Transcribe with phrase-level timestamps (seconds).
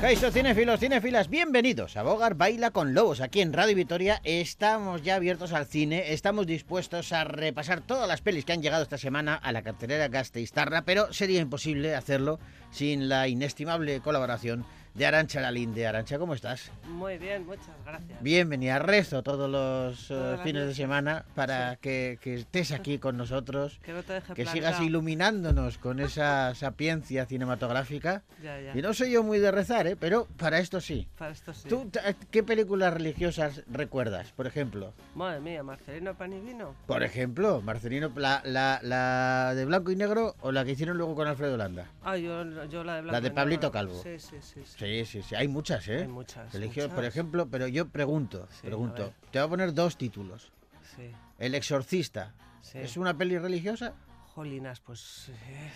[0.00, 3.20] Caiso cinefilos, cinefilas, bienvenidos a Bogar Baila con Lobos.
[3.20, 8.20] Aquí en Radio Vitoria estamos ya abiertos al cine, estamos dispuestos a repasar todas las
[8.20, 12.38] pelis que han llegado esta semana a la cartelera Gasteiztarra, pero sería imposible hacerlo
[12.70, 14.64] sin la inestimable colaboración
[14.98, 15.86] de Arancha Lalinde.
[15.86, 16.72] Arancha, ¿cómo estás?
[16.88, 18.20] Muy bien, muchas gracias.
[18.20, 18.80] Bienvenida.
[18.80, 23.92] Rezo todos los eh, fines de semana para que, que estés aquí con nosotros, Que
[23.92, 28.24] no te deje que sigas iluminándonos con esa sapiencia cinematográfica.
[28.42, 28.78] Ya, ya.
[28.78, 29.96] Y no soy yo muy de rezar, ¿eh?
[29.96, 31.08] pero para esto sí.
[31.18, 31.68] Para esto sí.
[31.68, 31.90] ¿Tú
[32.30, 34.92] qué películas religiosas recuerdas, por ejemplo?
[35.16, 36.76] Madre mía, Marcelino Panivino.
[36.86, 41.16] Por ejemplo, Marcelino, la, la, la de blanco y negro o la que hicieron luego
[41.16, 41.86] con Alfredo Landa.
[42.04, 43.72] Ah, yo, yo la de Blanco La de y Pablito Negro.
[43.72, 44.02] Calvo.
[44.04, 44.60] Sí, sí, sí.
[44.64, 44.76] sí.
[44.88, 46.02] Sí, sí, sí, hay muchas, ¿eh?
[46.02, 46.50] Hay muchas.
[46.94, 50.50] Por ejemplo, pero yo pregunto, Sí, pregunto, te voy a poner dos títulos.
[50.96, 52.78] Sí, El exorcista, sí.
[52.78, 53.92] ¿es una peli religiosa?
[54.34, 55.28] Jolinas, pues.
[55.28, 55.70] eh,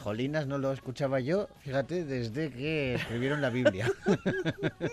[0.00, 3.88] Jolinas no lo escuchaba yo, fíjate, desde que escribieron la Biblia.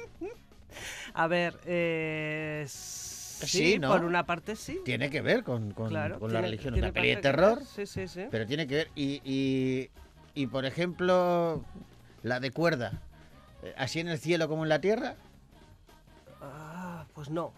[1.15, 2.65] A ver, eh.
[2.67, 3.91] Sí, Sí, ¿no?
[3.91, 4.79] por una parte sí.
[4.83, 6.19] tiene que ver con, con- claro.
[6.19, 7.61] con la tiene- religión, tiene una peli de terror.
[7.65, 8.25] Sí, sí, sí.
[8.31, 8.91] pero tiene que ver.
[8.95, 9.89] Y, y,
[10.33, 11.63] y, por ejemplo,
[12.23, 13.03] la de cuerda,
[13.77, 15.15] así en el cielo como en la tierra,
[16.41, 17.53] Ah, pues no.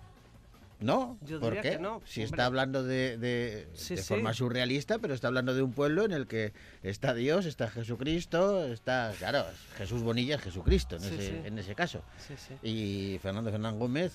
[0.80, 1.18] ¿no?
[1.22, 1.70] Yo ¿Por diría qué?
[1.78, 4.08] que no, Si está hablando de, de, Sí, de sí.
[4.08, 8.64] forma surrealista, pero está hablando de un pueblo en el que está Dios, está Jesucristo,
[8.66, 9.44] está, claro,
[9.78, 12.02] Jesús Bonilla es Jesucristo en, Sí, ese, en ese caso.
[12.26, 12.56] Sí, sí.
[12.66, 14.14] Y Fernando Fernán Gómez,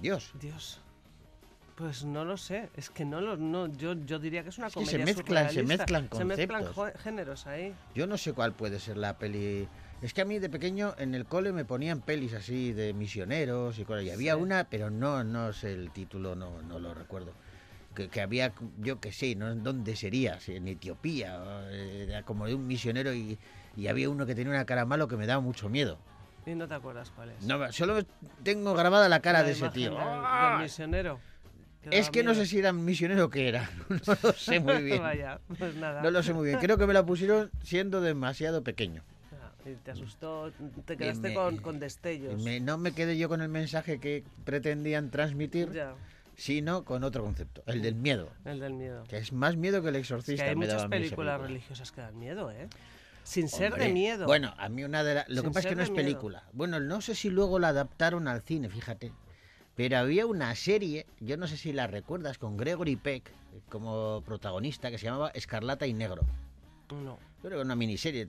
[0.00, 0.32] Dios.
[0.38, 0.80] Dios.
[1.76, 4.66] Pues no lo sé, es que no lo no yo yo diría que es una
[4.66, 6.74] Es que se comedia mezclan- se mezclan se mezclan conceptos.
[6.76, 7.74] jo- géneros ahí.
[7.94, 9.66] Yo no sé cuál puede ser la peli.
[10.02, 13.78] Es que a mí de pequeño en el cole me ponían pelis así de misioneros
[13.78, 14.04] y cosas.
[14.04, 14.40] Y había Sí.
[14.42, 17.32] una, pero no, no sé el título, no, no lo recuerdo.
[17.94, 21.40] Que, que había, yo que sé, no dónde sería, si en Etiopía,
[21.70, 23.38] eh, era como de un misionero y,
[23.76, 25.98] y había uno que tenía una cara malo que me daba mucho miedo.
[26.46, 27.42] Y no te acuerdas cuál es.
[27.46, 28.02] No, solo
[28.42, 29.90] tengo grabada la cara La de ese tío.
[29.90, 30.54] del- ¡Ah!
[30.56, 31.20] Del, misionero.
[31.84, 34.82] que Es que no sé si era misionero o qué era, no lo sé muy
[34.82, 35.00] bien.
[35.00, 36.02] Vaya, pues nada.
[36.02, 36.58] No lo sé muy bien.
[36.58, 39.04] Creo que me la pusieron siendo demasiado pequeño.
[39.84, 40.50] Te asustó,
[40.84, 42.42] te quedaste me- con, con destellos.
[42.42, 45.94] Me- no me quedé yo con el mensaje que pretendían transmitir, Ya,
[46.36, 48.30] sino con otro concepto, el del miedo.
[48.44, 49.04] el del miedo.
[49.08, 50.44] Que es más miedo que el Es que exorcista.
[50.44, 51.38] hay me muchas películas película.
[51.38, 52.68] religiosas que dan miedo, ¿eh?
[53.24, 54.26] Sin ser Hombre, de miedo.
[54.26, 55.28] Bueno, a mí una de las...
[55.28, 56.02] Lo que Sin pasa es que ser no es miedo.
[56.04, 56.42] película.
[56.52, 59.12] Bueno, no sé si luego la adaptaron al cine, fíjate.
[59.76, 63.30] Pero había una serie, yo no sé si la recuerdas, con Gregory Peck
[63.68, 66.22] como protagonista, que se llamaba Escarlata y Negro.
[66.90, 67.16] No.
[67.16, 68.28] Yo creo que era una miniserie,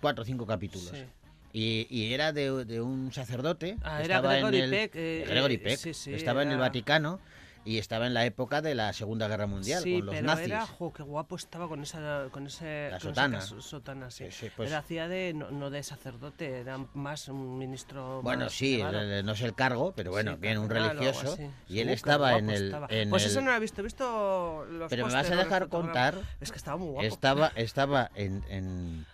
[0.00, 0.90] cuatro o cinco capítulos.
[0.92, 1.04] Sí.
[1.52, 3.76] Y, y era de, de un sacerdote.
[3.82, 5.78] Ah, que era estaba en Gregory el- Peck, eh, Gregory eh, Peck.
[5.78, 7.18] sí, sí, estaba en el Vaticano
[7.64, 10.46] y estaba en la época de la Segunda Guerra Mundial sí, con los pero nazis.
[10.46, 13.40] era, jo, qué guapo estaba con esa, con ese, La con esa sotana.
[13.42, 14.26] sotana, sí.
[14.30, 18.52] Sí, pues- Era hacía de, no, no de sacerdote, era más un ministro Bueno, más
[18.54, 21.36] sí, el- no sé el cargo, pero bueno, Sí, bien un religioso.
[21.68, 22.66] Y él Uh, estaba en el.
[22.66, 22.86] estaba.
[22.90, 25.34] en pues el- eso no lo he visto, he visto los Pero me vas a
[25.36, 26.14] dejar contar.
[26.40, 27.06] Es que estaba muy guapo.
[27.08, 29.04] Estaba, estaba en, en,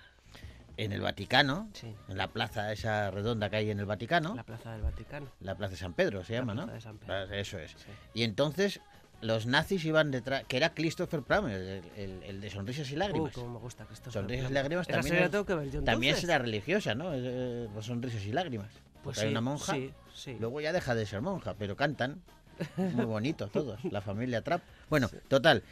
[0.76, 4.44] en el Vaticano, Sí, en la plaza esa redonda que hay en el Vaticano, la
[4.44, 5.26] plaza del Vaticano.
[5.41, 6.72] la plaza de San Pedro se La llama, plaza ¿no?
[6.75, 7.32] de San Pedro.
[7.34, 7.70] Eso es.
[7.72, 7.87] Sí.
[8.14, 8.81] Y entonces
[9.22, 12.98] los nazis iban detrás, que era Christopher Plummer, el, el- el de Sonrisas y Uh,
[12.98, 13.32] Lágrimas.
[13.32, 16.10] cómo me gusta que esto Sonrisas y lágrimas también es- tengo que ver yo También
[16.10, 16.20] entonces.
[16.31, 17.10] será religiosa, ¿no?
[17.15, 18.70] Eh, sonrisas y lágrimas.
[19.03, 20.36] Pues sí, una monja, Sí, sí.
[20.38, 22.20] luego ya deja de ser monja, pero cantan.
[22.76, 24.62] Muy bonito todos, la familia Trapp.
[24.91, 25.62] Bueno, total,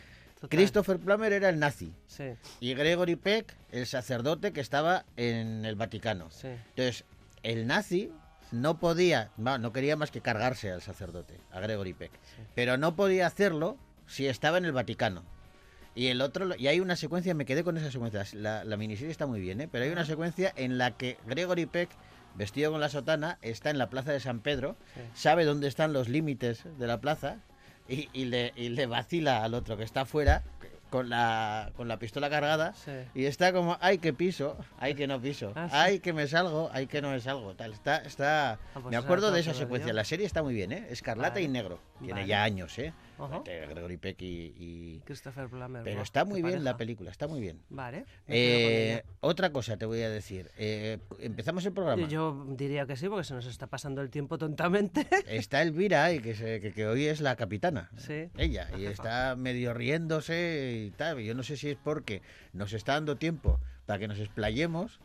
[0.40, 0.48] Total.
[0.58, 2.24] Christopher Plummer era el nazi Sí,
[2.60, 6.30] y Gregory Peck el sacerdote que estaba en el Vaticano.
[6.30, 6.48] sí.
[6.48, 7.04] Entonces,
[7.42, 8.10] el nazi
[8.52, 12.42] no podía, no quería más que cargarse al sacerdote, a Gregory Peck, Sí.
[12.54, 15.22] pero no podía hacerlo si estaba en el Vaticano.
[15.96, 19.10] Y el otro, y hay una secuencia, me quedé con esa secuencia, la, la miniserie
[19.12, 19.68] está muy bien, ¿eh?
[19.70, 21.88] pero hay una secuencia en la que Gregory Peck,
[22.34, 25.00] vestido con la sotana, está en la plaza de San Pedro, Sí.
[25.14, 27.38] sabe dónde están los límites de la plaza
[27.88, 30.42] y, y le, y le vacila al otro que está afuera
[30.90, 32.92] con la, con la pistola cargada Sí.
[33.14, 35.74] y está como, ay que piso, ay que no piso, Ah, sí.
[35.76, 37.72] ay que me salgo, ay que no me salgo, tal.
[37.72, 38.52] Está, está.
[38.52, 39.92] Ah, pues me acuerdo de esa secuencia.
[39.92, 40.86] La serie está muy bien, ¿eh?
[40.90, 41.80] Escarlata y negro.
[41.98, 42.26] Tiene Vale.
[42.26, 42.92] ya años, ¿eh?
[43.18, 43.42] Ajá.
[43.44, 44.54] Gregory Peck y.
[44.56, 45.82] y- Christopher Plummer.
[45.84, 46.78] Pero está muy bien la pareja.
[46.78, 47.60] película, está muy bien.
[47.70, 48.04] Vale.
[48.28, 50.50] Eh, otra cosa te voy a decir.
[50.58, 52.06] Eh, empezamos el programa.
[52.08, 55.06] Yo diría que sí, porque se nos está pasando el tiempo tontamente.
[55.28, 57.90] Está Elvira, y que, se- que, que hoy es la capitana.
[57.96, 58.28] Sí.
[58.36, 61.20] Ella, y está medio riéndose y tal.
[61.20, 62.22] Yo no sé si es porque
[62.52, 65.00] nos está dando tiempo para que nos explayemos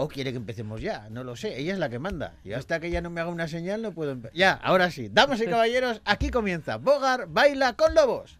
[0.00, 1.08] o quiere que empecemos ya.
[1.10, 1.58] No lo sé.
[1.58, 2.34] Ella es la que manda.
[2.42, 4.36] Y hasta que ella no me haga una señal no puedo empezar.
[4.36, 5.08] Ya, ahora sí.
[5.10, 6.76] Damas y caballeros, aquí comienza.
[6.76, 8.39] Bogar baila con lobos.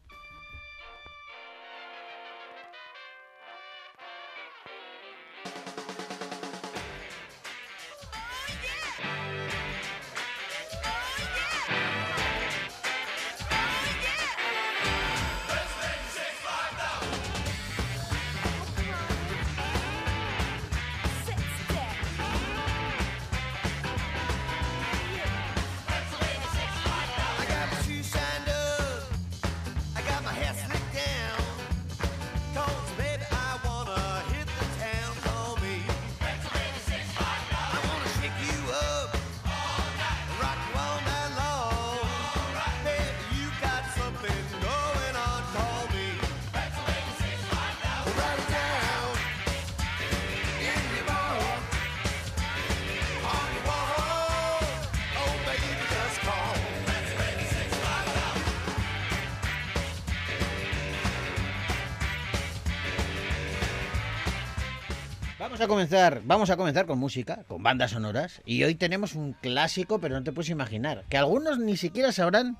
[65.61, 68.41] Vamos a comenzar, vamos a comenzar con música, con bandas sonoras.
[68.47, 71.05] Y hoy tenemos un clásico, pero no te puedes imaginar.
[71.11, 72.57] Que algunos ni siquiera sabrán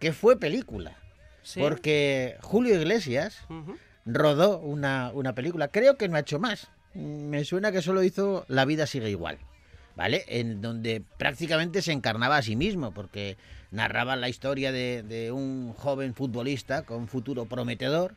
[0.00, 0.96] que fue película.
[1.44, 1.60] ¿Sí?
[1.60, 3.38] Porque Julio Iglesias
[4.04, 5.68] rodó una, una película.
[5.68, 6.66] Creo que no ha hecho más.
[6.92, 9.38] Me suena que solo hizo La vida sigue igual.
[9.94, 10.24] ¿Vale?
[10.26, 13.36] En donde prácticamente se encarnaba a sí mismo, porque
[13.70, 18.16] narraba la historia de, de un joven futbolista con futuro prometedor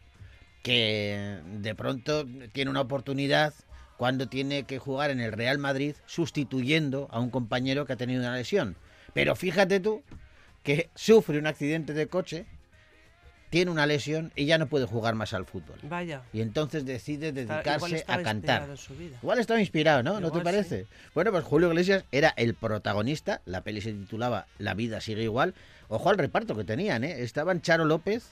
[0.64, 3.54] que de pronto tiene una oportunidad
[3.98, 8.22] cuando tiene que jugar en el Real Madrid sustituyendo a un compañero que ha tenido
[8.22, 8.76] una lesión.
[9.14, 10.02] Pero fíjate tú
[10.64, 12.46] que sufre un accidente de coche,
[13.50, 15.78] tiene una lesión y ya no puede jugar más al fútbol.
[15.84, 16.24] Vaya.
[16.34, 18.68] Y entonces decide dedicarse a cantar.
[19.22, 20.20] Igual estaba inspirado, ¿no?
[20.20, 20.88] ¿No te parece?
[21.14, 23.42] Bueno, pues Julio Iglesias era el protagonista.
[23.46, 25.54] La peli se titulaba La vida sigue igual.
[25.88, 27.22] Ojo al reparto que tenían, ¿eh?
[27.22, 28.32] Estaban Charo López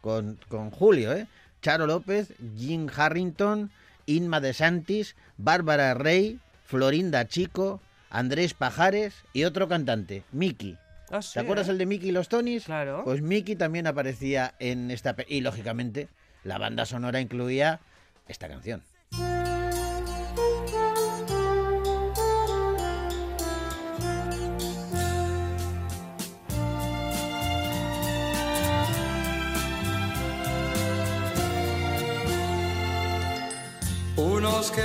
[0.00, 1.26] con, con Julio, ¿eh?
[1.60, 3.70] Charo López, Jim Harrington,
[4.06, 10.76] Inma de Santis, Bárbara Rey, Florinda Chico, Andrés Pajares y otro cantante, Miki.
[11.10, 11.72] Ah, sí, ¿Te acuerdas ¿eh?
[11.72, 12.64] el de Miki y los Tonys?
[12.64, 13.02] Claro.
[13.04, 16.08] Pues Miki también aparecía en esta y lógicamente
[16.44, 17.80] la banda sonora incluía
[18.28, 18.82] esta canción.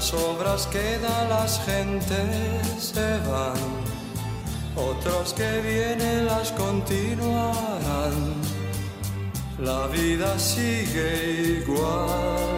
[0.00, 3.60] las obras quedan, las gentes se van.
[4.74, 8.14] Otros que vienen las continuarán.
[9.58, 12.48] La vida sigue igual.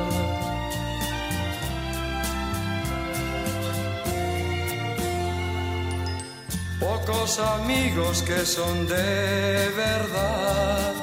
[6.78, 10.94] Pocos amigos que son de verdad.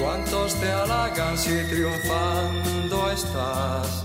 [0.00, 4.04] Cuántos te halagan si triunfando estás.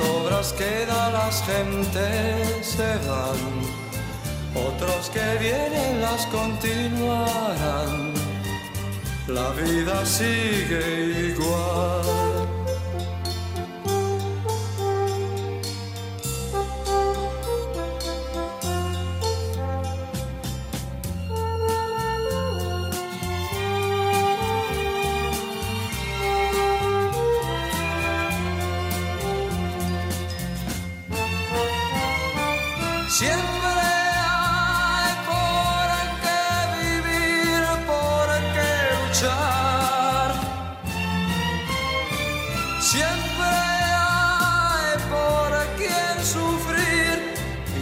[0.00, 3.40] obras quedan, las gentes se van.
[4.54, 8.14] Otros que vienen las continuarán.
[9.28, 12.17] La vida sigue igual.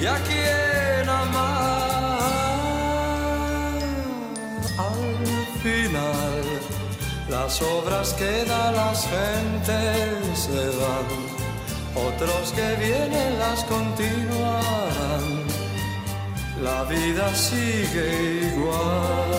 [0.06, 1.80] Y a quien amar.
[4.88, 5.02] Al
[5.64, 6.42] final,
[7.28, 11.08] las obras quedan, las gentes se van.
[12.08, 15.24] Otros que vienen las continuarán.
[16.62, 19.32] La vida sigue igual.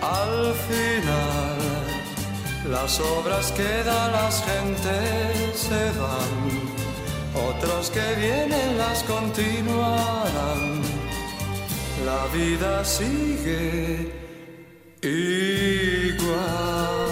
[0.00, 1.58] Al final,
[2.70, 6.61] las obras quedan, las gentes se van.
[7.62, 10.82] Otros que vienen las continuarán.
[12.04, 14.10] La vida sigue
[15.02, 16.26] igual.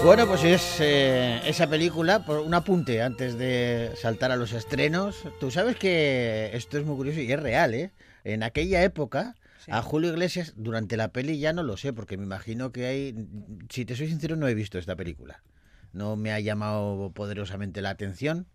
[0.05, 5.23] Bueno, pues es eh, esa película, por un apunte antes de saltar a los estrenos.
[5.39, 7.93] Tú sabes que esto es muy curioso y es real, ¿eh?
[8.25, 9.71] En aquella época, Sí.
[9.73, 13.15] a Julio Iglesias, durante la peli ya no lo sé, porque me imagino que hay...
[13.69, 15.43] Si te soy sincero, no he visto esta película.
[15.93, 18.47] no me ha llamado poderosamente la atención.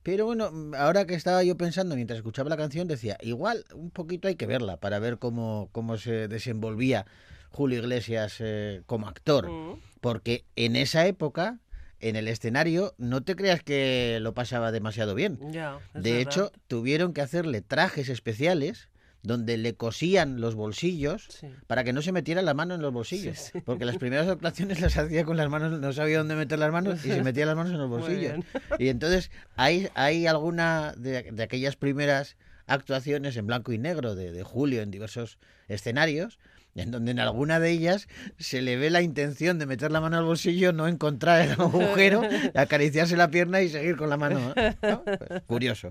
[0.00, 0.02] Mm.
[0.02, 4.28] Pero bueno, ahora que estaba yo pensando mientras escuchaba la canción, decía, igual un poquito
[4.28, 7.06] hay que verla para ver cómo, cómo se desenvolvía
[7.50, 9.50] Julio Iglesias eh, como actor.
[9.50, 9.80] Mm.
[10.00, 11.58] Porque en esa época,
[12.00, 15.38] en el escenario, no te creas que lo pasaba demasiado bien.
[15.40, 15.80] De verdad.
[16.04, 18.89] hecho, tuvieron que hacerle trajes especiales
[19.22, 21.46] donde le cosían los bolsillos Sí.
[21.66, 23.38] para que no se metiera la mano en los bolsillos.
[23.38, 23.60] Sí, sí.
[23.64, 27.04] Porque las primeras actuaciones las hacía con las manos, no sabía dónde meter las manos
[27.04, 28.44] y se metía las manos en los bolsillos.
[28.78, 32.36] Y entonces hay, hay alguna de, de aquellas primeras
[32.66, 36.38] actuaciones en blanco y negro de, de Julio en diversos escenarios,
[36.76, 38.06] en donde en alguna de ellas
[38.38, 42.22] se le ve la intención de meter la mano al bolsillo, no encontrar el agujero,
[42.54, 44.54] acariciarse la pierna y seguir con la mano.
[44.82, 45.02] ¿No?
[45.04, 45.90] Pues, curioso.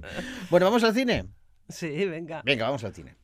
[0.49, 1.25] Bueno, ¿vamos al cine?
[1.69, 2.41] Sí, venga.
[2.43, 3.15] Venga, vamos al cine.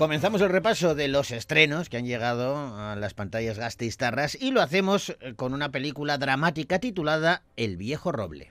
[0.00, 4.62] Comenzamos el repaso de los estrenos que han llegado a las pantallas gastistarras y lo
[4.62, 8.50] hacemos eh, con una película dramática titulada El viejo roble.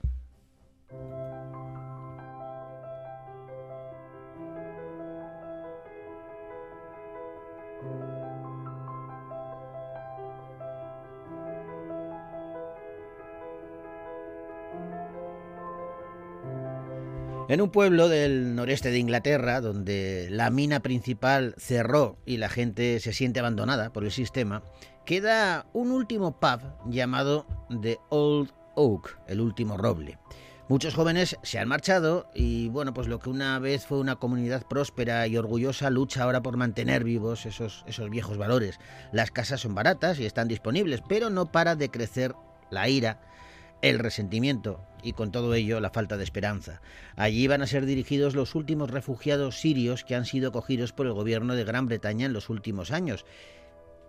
[17.50, 23.00] En un pueblo del noreste de Inglaterra, donde la mina principal cerró y la gente
[23.00, 24.62] se siente abandonada por el sistema,
[25.04, 27.48] queda un último pub llamado
[27.82, 30.16] The Old Oak, el último roble.
[30.68, 34.64] Muchos jóvenes se han marchado y bueno, pues lo que una vez fue una comunidad
[34.68, 38.78] próspera y orgullosa lucha ahora por mantener vivos esos, esos viejos valores.
[39.10, 42.32] Las casas son baratas y están disponibles, pero no para de crecer
[42.70, 43.20] la ira,
[43.82, 46.80] el resentimiento y con todo ello la falta de esperanza.
[47.16, 51.12] Allí van a ser dirigidos los últimos refugiados sirios que han sido acogidos por el
[51.12, 53.24] gobierno de Gran Bretaña en los últimos años.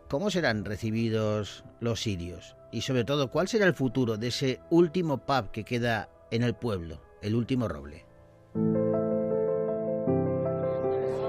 [0.10, 2.58] ¿Cómo serán recibidos los sirios?
[2.72, 6.54] Y sobre todo, ¿cuál será el futuro de ese último pub que queda en el
[6.54, 8.06] pueblo, el último roble?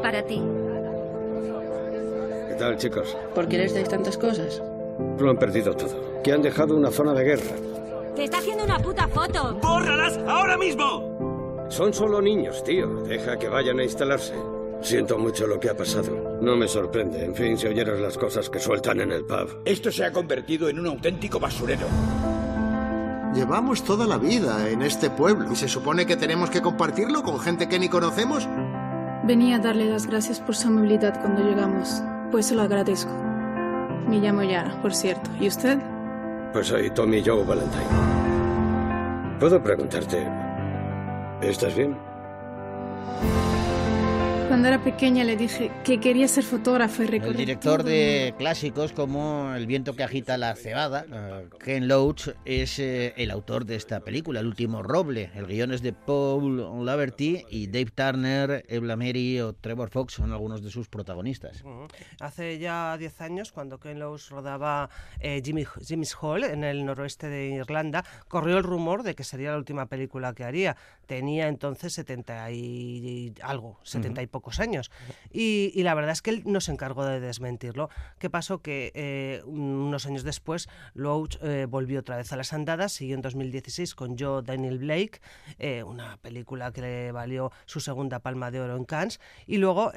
[0.02, 0.42] Para ti.
[2.48, 3.16] ¿Qué tal, chicos?
[3.34, 4.60] ¿Por qué les dais tantas cosas?
[5.18, 6.20] Lo han perdido todo.
[6.22, 7.71] Que han dejado una zona de guerra.
[8.14, 9.58] ¡Te está haciendo una puta foto!
[9.62, 11.66] ¡Bórralas ahora mismo!
[11.70, 13.02] Son solo niños, tío.
[13.04, 14.34] Deja que vayan a instalarse.
[14.82, 16.38] Siento mucho lo que ha pasado.
[16.42, 17.24] No me sorprende.
[17.24, 19.62] En fin, si oyeras las cosas que sueltan en el pub.
[19.64, 21.86] Esto se ha convertido en un auténtico basurero.
[23.34, 27.40] Llevamos toda la vida en este pueblo y se supone que tenemos que compartirlo con
[27.40, 28.46] gente que ni conocemos.
[29.24, 33.12] Venía a darle las gracias por su amabilidad cuando llegamos, pues se lo agradezco.
[34.06, 35.30] Me llamo Yara, por cierto.
[35.40, 35.78] ¿Y usted?
[36.52, 37.86] Pues soy Tommy Joe Valentine.
[39.40, 40.28] ¿Puedo preguntarte?
[41.40, 41.96] ¿Estás bien?
[44.52, 47.94] Cuando era pequeña le dije que quería ser fotógrafo y El recorrer director todo el
[47.94, 53.30] de clásicos como El viento que agita la cebada, eh, Ken Loach, es eh, el
[53.30, 55.30] autor de esta película, El último roble.
[55.34, 60.32] El guion es de Paul Laverty y Dave Turner, Ebla Mary o Trevor Fox son
[60.32, 61.64] algunos de sus protagonistas.
[62.20, 64.90] Hace ya 10 años, cuando Ken Loach rodaba
[65.20, 69.52] eh, Jimmy, Jimmy's Hall en el noroeste de Irlanda, corrió el rumor de que sería
[69.52, 70.76] la última película que haría.
[71.06, 74.90] Tenía entonces 70 y algo, 70 y pocos años.
[75.30, 77.90] Y, la verdad es que él no se encargó de desmentirlo.
[78.18, 78.60] ¿Qué pasó?
[78.60, 83.22] Que eh, unos años después, Loach eh, volvió otra vez a las andadas, siguió en
[83.22, 85.20] 2016 con Joe Daniel Blake,
[85.58, 89.92] eh, una película que le valió su segunda palma de oro en Cannes, y luego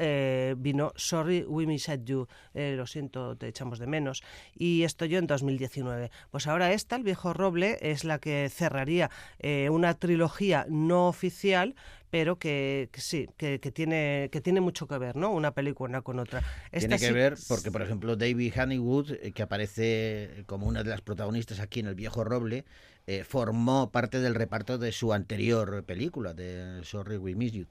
[0.57, 4.21] vino Sorry We Missed You, lo siento, te echamos de menos,
[4.53, 6.11] y esto yo en 2019.
[6.29, 9.09] Pues ahora esta, El viejo roble, es la que cerraría
[9.69, 11.75] una trilogía no oficial,
[12.15, 15.31] pero que, que sí, que, que tiene, que tiene mucho que ver, ¿no?
[15.31, 16.45] Una película con otra.
[16.77, 20.91] Tiene que sí- ver porque, por ejemplo, David Honeywood, eh, que aparece como una de
[20.91, 22.63] las protagonistas aquí en El Viejo Roble,
[23.05, 27.67] eh, formó parte del reparto de su anterior película, de Sorry We Miss You.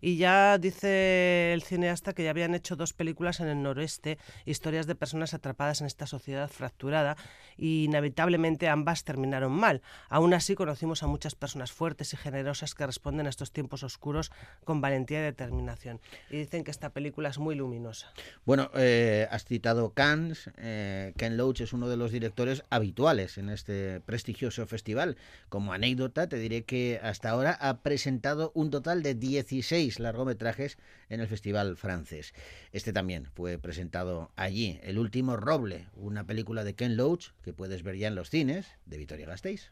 [0.00, 4.86] Y ya dice el cineasta que ya habían hecho dos películas en el noroeste, historias
[4.86, 7.16] de personas atrapadas en esta sociedad fracturada,
[7.56, 9.82] y inevitablemente ambas terminaron mal.
[10.08, 14.30] Aún así, conocimos a muchas personas fuertes y generosas que responden a estos tiempos oscuros
[14.64, 16.00] con valentía y determinación.
[16.30, 18.12] Y dicen que esta película es muy luminosa.
[18.44, 20.50] Bueno, eh, has citado Cannes.
[20.58, 25.16] eh, Ken Loach es uno de los directores habituales en este prestigioso festival.
[25.48, 30.76] Como anécdota, te diré que hasta ahora ha presentado un total de 16 largometrajes
[31.08, 32.34] en el festival francés.
[32.72, 34.78] Este también fue presentado allí.
[34.82, 38.66] El último Roble, una película de Ken Loach que puedes ver ya en los cines
[38.84, 39.70] de Vitoria Gasteiz.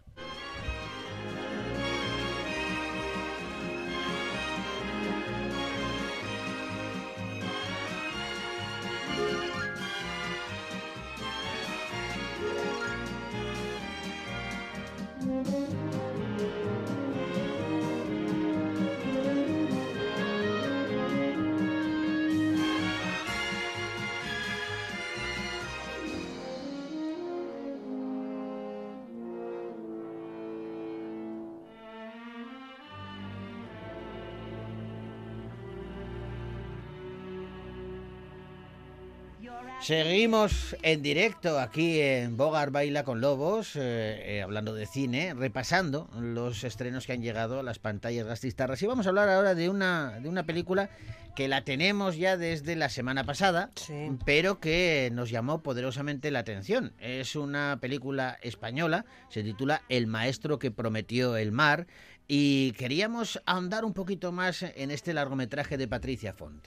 [39.97, 46.09] Seguimos en directo aquí en Bogar Baila con Lobos, eh, eh, hablando de cine, repasando
[46.19, 48.81] los estrenos que han llegado a las pantallas gastistarras.
[48.83, 50.89] Y vamos a hablar ahora de una, de una película
[51.37, 54.13] que la tenemos ya desde la semana pasada, Sí.
[54.25, 56.95] pero que nos llamó poderosamente la atención.
[56.99, 61.87] Es una película española, se titula El maestro que prometió el mar,
[62.27, 66.67] y queríamos ahondar un poquito más en este largometraje de Patricia Font.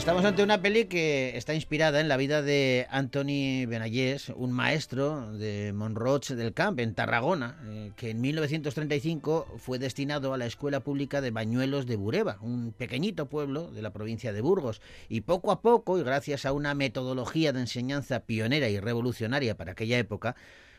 [0.00, 5.30] Estamos ante una peli que está inspirada en la vida de Anthony Benayés, un maestro
[5.32, 10.80] de Monroig del Camp, en Tarragona, eh, que en 1935 fue destinado a la Escuela
[10.80, 14.80] Pública de Bañuelos de Bureba, un pequeñito pueblo de la provincia de Burgos.
[15.10, 19.72] Y poco a poco, y gracias a una metodología de enseñanza pionera y revolucionaria para
[19.72, 20.34] aquella época,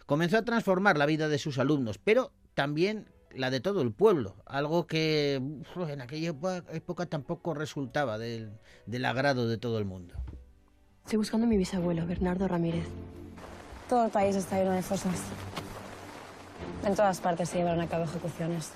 [0.08, 4.36] comenzó a transformar la vida de sus alumnos, pero también la de todo el pueblo,
[4.46, 5.42] algo que
[5.76, 6.34] uf, en aquella
[6.72, 8.52] época, tampoco resultaba del,
[8.86, 10.16] del agrado de todo el mundo.
[11.04, 12.86] Estoy buscando a mi bisabuelo, Bernardo Ramírez.
[13.90, 15.20] Todo el país está lleno de fosas.
[16.86, 18.72] En todas partes se llevaron a cabo ejecuciones.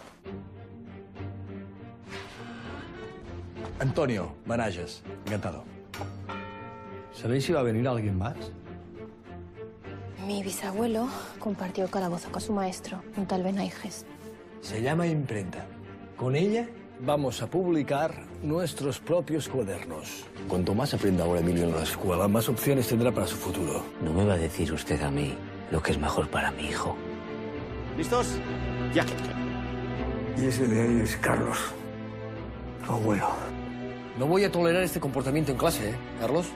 [3.80, 5.64] Antonio Manages, encantado.
[7.14, 8.36] ¿Sabéis si va a venir alguien más?
[10.26, 11.08] Mi bisabuelo
[11.40, 14.06] compartió calabozo con su maestro, un tal Benaiges.
[14.62, 15.66] Se llama imprenta.
[16.18, 16.68] Con ella
[17.00, 20.26] vamos a publicar nuestros propios cuadernos.
[20.48, 23.84] Cuanto más aprenda ahora Emilio en la escuela, más opciones tendrá para su futuro.
[24.02, 25.36] No me va a decir usted a mí
[25.72, 26.96] lo que es mejor para mi hijo.
[27.98, 28.38] ¿Listos?
[28.94, 29.06] Ya.
[30.38, 31.58] Y ese de ahí es Carlos,
[32.86, 33.30] tu abuelo.
[34.18, 36.48] No voy a tolerar este comportamiento en clase, ¿eh, Carlos?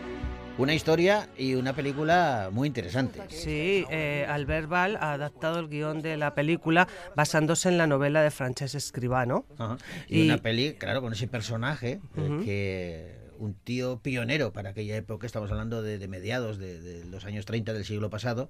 [0.60, 3.22] Una historia y una película muy interesante.
[3.30, 8.22] Sí, eh, Albert Val ha adaptado el guion de la película basándose en la novela
[8.22, 9.46] de Francesc Escribano.
[9.58, 9.78] Ajá.
[10.10, 15.26] Y, una peli, claro, con ese personaje eh, que un tío pionero para aquella época,
[15.26, 18.50] estamos hablando de, de mediados de, de los años 30 del siglo pasado.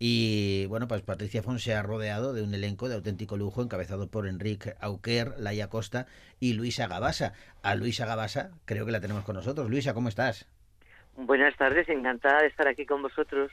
[0.00, 4.08] Y bueno, pues Patricia Font se ha rodeado de un elenco de auténtico lujo encabezado
[4.08, 6.08] por Enrique Auquer, Laia Costa
[6.40, 7.32] y Luisa Gabasa.
[7.62, 9.70] A Luisa Gabasa creo que la tenemos con nosotros.
[9.70, 10.48] Luisa, ¿cómo estás?
[11.16, 13.52] Buenas tardes, encantada de estar aquí con vosotros.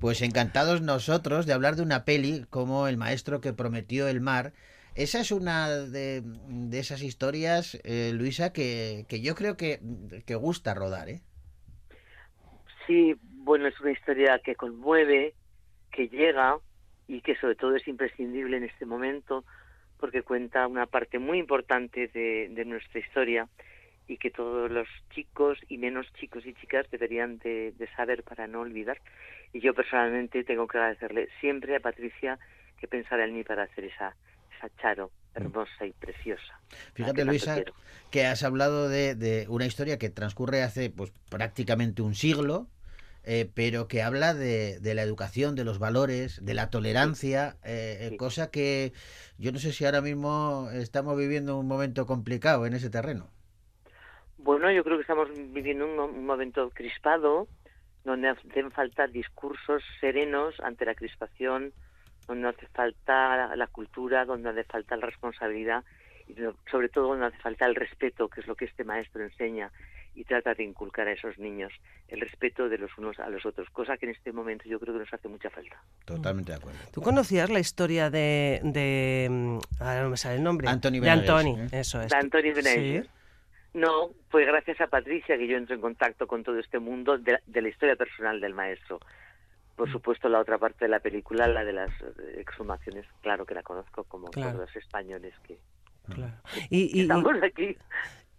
[0.00, 4.52] Pues encantados nosotros de hablar de una peli como El maestro que prometió el mar.
[4.96, 9.80] Esa es una de, de esas historias, eh, Luisa, que, que yo creo que,
[10.26, 11.20] que gusta rodar, ¿eh?
[12.86, 15.34] Sí, bueno, es una historia que conmueve,
[15.92, 16.58] que llega
[17.06, 19.44] y que sobre todo es imprescindible en este momento
[20.00, 23.48] porque cuenta una parte muy importante de, de nuestra historia
[24.10, 28.48] y que todos los chicos y menos chicos y chicas deberían de, de saber para
[28.48, 29.00] no olvidar.
[29.52, 32.36] Y yo personalmente tengo que agradecerle siempre a Patricia
[32.80, 34.16] que pensara en mí para hacer esa,
[34.56, 36.60] esa charo hermosa y preciosa.
[36.94, 37.72] Fíjate, Luisa, quiero.
[38.10, 42.66] que has hablado de, de una historia que transcurre hace pues prácticamente un siglo,
[43.22, 48.10] eh, pero que habla de, de la educación, de los valores, de la tolerancia, eh,
[48.10, 48.92] eh, cosa que
[49.38, 53.30] yo no sé si ahora mismo estamos viviendo un momento complicado en ese terreno.
[54.42, 57.46] Bueno, yo creo que estamos viviendo un, mo- un momento crispado,
[58.04, 61.72] donde hacen falta discursos serenos ante la crispación,
[62.26, 65.84] donde hace falta la cultura, donde hace falta la responsabilidad
[66.28, 66.34] y
[66.70, 69.70] sobre todo donde hace falta el respeto, que es lo que este maestro enseña
[70.14, 71.72] y trata de inculcar a esos niños,
[72.08, 74.94] el respeto de los unos a los otros, cosa que en este momento yo creo
[74.94, 75.76] que nos hace mucha falta.
[76.04, 76.78] Totalmente de acuerdo.
[76.92, 80.68] ¿Tú conocías la historia de, de mm, ahora no me sale el nombre?
[80.68, 81.68] Anthony de Benavides, Antoni, ¿eh?
[81.72, 82.10] eso es.
[82.10, 83.04] De Antonio Benavides.
[83.06, 83.10] Sí.
[83.72, 87.32] No, fue gracias a Patricia que yo entro en contacto con todo este mundo de,
[87.32, 88.98] la- de la historia personal del maestro.
[89.76, 89.92] Por Mm.
[89.92, 93.62] supuesto, la otra parte de la película, la de las eh, exhumaciones, claro que la
[93.62, 94.52] conozco como Claro.
[94.52, 95.58] todos los españoles que
[96.12, 96.34] Claro.
[96.70, 97.76] Y, estamos y- aquí.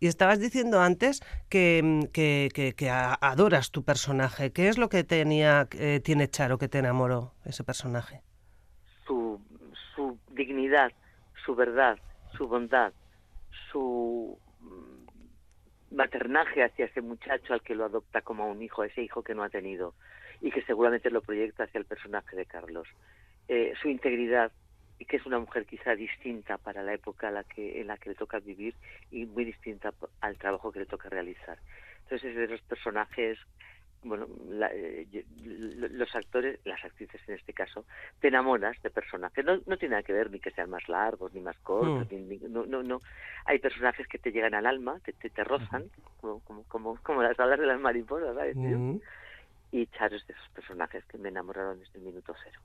[0.01, 4.51] y estabas diciendo antes que, mm, que, que- adoras tu personaje.
[4.51, 8.21] ¿Qué es lo que tenía, eh, tiene Charo que te enamoró ese personaje?
[9.07, 9.39] Su,
[9.95, 10.91] su dignidad,
[11.45, 11.97] su verdad,
[12.37, 12.91] su bondad,
[13.71, 14.37] su
[15.91, 19.43] maternaje hacia ese muchacho al que lo adopta como un hijo, ese hijo que no
[19.43, 19.93] ha tenido
[20.41, 22.88] y que seguramente lo proyecta hacia el personaje de Carlos.
[23.47, 24.51] Eh, su integridad
[24.97, 27.97] y que es una mujer quizá distinta para la época en la que, en la
[27.97, 28.75] que le toca vivir
[29.12, 31.58] y muy distinta al trabajo que le toca realizar.
[32.04, 33.38] Entonces es de los personajes
[34.03, 35.05] bueno, la, eh,
[35.43, 37.85] los actores, las actrices en este caso,
[38.19, 39.45] te enamoras de personajes.
[39.45, 42.07] No, no tiene nada que ver ni que sean más largos ni más cortos.
[42.11, 42.15] Mm.
[42.15, 42.99] ni- ni- no, no, no.
[43.45, 45.85] Hay personajes que te llegan al alma, te, te, te rozan,
[46.19, 48.55] como, como, como, como las alas de las mariposas, ¿sabes?
[48.55, 48.97] Mm.
[49.73, 52.59] Y Charo es de esos personajes que me enamoraron desde el minuto cero.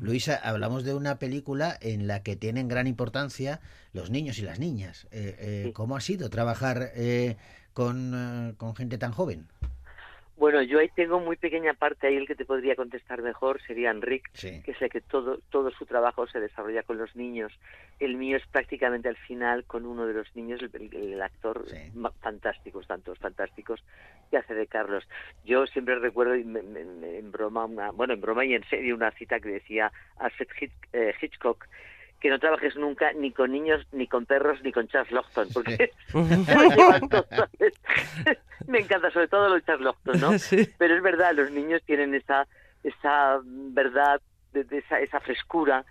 [0.00, 3.58] Luisa, hablamos de una película en la que tienen gran importancia
[3.92, 5.08] los niños y las niñas.
[5.10, 5.34] Eh,
[5.66, 7.36] eh, ¿Cómo ha sido trabajar eh,
[7.72, 8.12] con,
[8.50, 9.48] eh, con gente tan joven?
[10.36, 13.90] Bueno, yo ahí tengo muy pequeña parte ahí el que te podría contestar mejor sería
[13.92, 14.60] Enric, Sí.
[14.64, 17.52] que sé que todo todo su trabajo se desarrolla con los niños.
[18.00, 22.86] El mío es prácticamente al final con uno de los niños, el, actor ma- fantásticos,
[22.88, 23.80] tantos fantásticos
[24.28, 25.04] que hace de Carlos.
[25.44, 29.12] Yo siempre recuerdo me- me- en broma, una, bueno, en broma y en serio una
[29.12, 30.48] cita que decía Alfred
[30.92, 31.64] eh, Hitchcock
[32.24, 35.90] que no trabajes nunca ni con niños, ni con perros, ni con Charles Lochton, porque
[36.14, 36.14] lo.
[38.66, 40.30] Me encanta, sobre todo los Charles Lochton, ¿no?
[40.78, 42.46] Pero es verdad, los niños tienen esa,
[42.82, 44.22] esa verdad,
[44.54, 45.84] de, de esa, esa frescura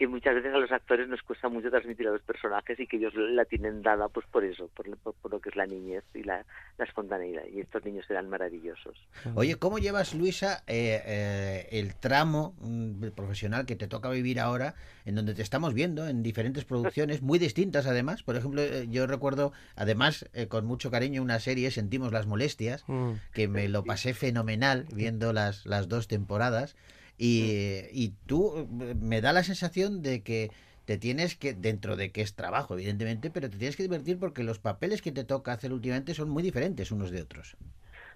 [0.00, 2.96] que muchas veces a los actores nos cuesta mucho transmitir a los personajes y que
[2.96, 5.66] ellos la tienen dada pues por eso, por, lo- por- por lo que es la
[5.66, 6.42] niñez y la,
[6.78, 7.42] la espontaneidad.
[7.52, 8.96] Y estos niños serán maravillosos.
[9.34, 14.74] Oye, ¿cómo llevas, Luisa, eh, eh, el tramo mm, profesional que te toca vivir ahora,
[15.04, 18.22] en donde te estamos viendo en diferentes producciones, muy distintas además?
[18.22, 22.84] Por ejemplo, eh, yo recuerdo, además, eh, con mucho cariño, una serie, Sentimos las Molestias,
[22.88, 23.12] Mm.
[23.34, 26.74] que me lo pasé fenomenal viendo las, las dos temporadas.
[27.22, 30.50] Y, y tú eh, me da la sensación de que
[30.86, 34.42] te tienes que, dentro de que es trabajo, evidentemente, pero te tienes que divertir porque
[34.42, 37.58] los papeles que te toca hacer últimamente son muy diferentes unos de otros.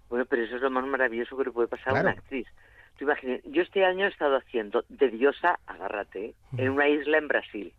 [0.08, 2.46] Bueno, pero eso es lo más maravilloso que le puede pasar a una actriz.
[2.98, 6.34] Tú imagínate, yo este año he estado haciendo de diosa, agárrate, ¿eh?
[6.56, 7.74] en una isla en Brasil.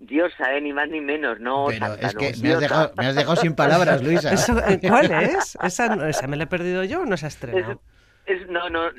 [0.00, 0.60] Diosa, ¿eh?
[0.60, 3.14] ni más ni menos, no Pero santa, es no, que me has, dejado, me has
[3.14, 4.32] dejado sin palabras, Luisa.
[4.32, 5.56] Eso, eh, ¿Cuál es?
[5.62, 7.80] ¿Esa, no- ¿Esa me la he perdido yo o no se ha estrenado?
[8.26, 8.90] Es, no, no,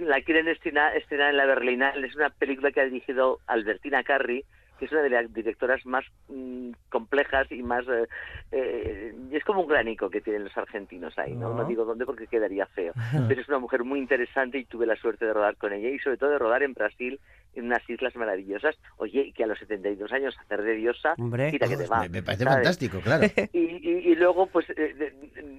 [0.00, 2.04] la quieren estrenar, estrenar en la Berlinal.
[2.04, 4.44] Es una película que ha dirigido Albertina Carri,
[4.78, 7.84] que es una de las directoras más mm, complejas y más...
[7.88, 8.06] eh,
[8.52, 11.54] eh, es como un granico que tienen los argentinos ahí, ¿no?
[11.54, 12.92] No digo dónde porque quedaría feo.
[13.28, 15.98] Pero es una mujer muy interesante y tuve la suerte de rodar con ella y
[15.98, 17.18] sobre todo de rodar en Brasil
[17.54, 18.76] en unas islas maravillosas.
[18.98, 21.50] Oye, que a los 72 años hacer de diosa, Hombre.
[21.50, 22.00] quita que te va.
[22.02, 22.56] Me- me parece ¿sabes?
[22.58, 23.24] fantástico, claro.
[23.54, 25.55] Y, y, y luego, pues, eh, de-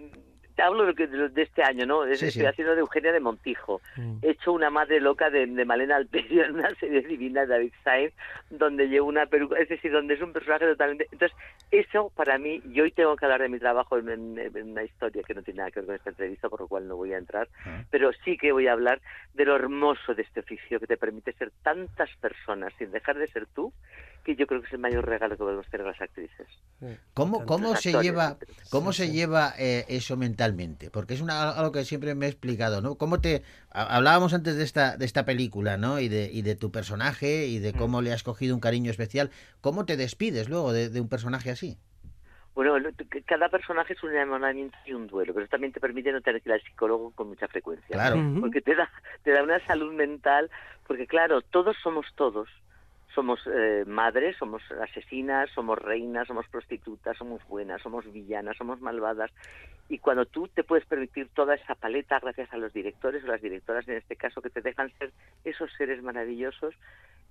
[0.61, 2.03] hablo de, de- de este año, ¿no?
[2.05, 2.45] Sí, Estoy sí.
[2.45, 3.81] haciendo de Eugenia de Montijo.
[3.95, 4.17] Mm.
[4.21, 7.73] He hecho una madre loca de, de Malena Alperio en una serie divina de David
[7.83, 8.13] Sainz,
[8.49, 11.07] donde llevo una peluca, es decir, donde es un personaje totalmente...
[11.11, 11.37] Entonces,
[11.71, 14.83] eso para mí, y hoy tengo que hablar de mi trabajo en, en- en una
[14.83, 17.13] historia que no tiene nada que ver con esta entrevista, por lo cual no voy
[17.13, 17.47] a entrar,
[17.91, 19.01] pero sí que voy a hablar
[19.33, 23.27] de lo hermoso de este oficio que te permite ser tantas personas sin dejar de
[23.27, 23.73] ser tú,
[24.23, 26.47] que yo creo que es el mayor regalo que podemos tener las actrices.
[27.13, 28.37] ¿Cómo, cómo se actores, lleva,
[28.69, 29.13] cómo Sí, se sí.
[29.13, 30.17] lleva eh, eso
[30.53, 30.89] mentalmente?
[30.89, 32.95] Porque es una, algo que siempre me he explicado, ¿no?
[32.95, 35.99] ¿Cómo te ha- hablábamos antes de esta de esta película, ¿no?
[35.99, 39.29] Y de y de tu personaje y de cómo le has cogido un cariño especial.
[39.61, 41.77] ¿Cómo te despides luego de, de un personaje así?
[42.55, 42.73] Bueno,
[43.27, 46.41] cada personaje es un enamoramiento y un duelo, pero eso también te permite no tener
[46.41, 47.85] que ir al psicólogo con mucha frecuencia.
[47.87, 48.19] Claro.
[48.39, 48.89] Porque te da,
[49.23, 50.49] te da una salud mental,
[50.87, 52.49] porque claro, todos somos todos.
[53.17, 59.31] Somos eh, madres, somos asesinas, somos reinas, somos prostitutas, somos buenas, somos villanas, somos malvadas.
[59.89, 63.41] Y cuando tú te puedes permitir toda esa paleta gracias a los directores o las
[63.41, 66.75] directoras en este caso que te dejan ser esos seres maravillosos,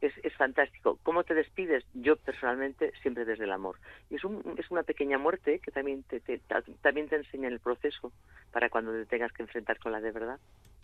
[0.00, 0.98] es, es fantástico.
[1.04, 1.84] ¿Cómo te despides?
[1.94, 3.76] Yo personalmente siempre desde el amor.
[4.10, 7.46] Y es, un, es una pequeña muerte que también te, te- ta- también te enseña
[7.48, 8.12] el proceso
[8.50, 10.40] para cuando te tengas que enfrentar con la de verdad.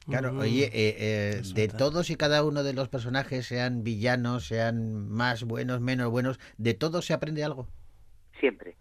[0.09, 4.92] Claro, oye, eh, eh, de todos y cada uno de los personajes, sean villanos, sean
[4.93, 7.67] más buenos, menos buenos, de todos se aprende algo.
[8.39, 8.77] Siempre.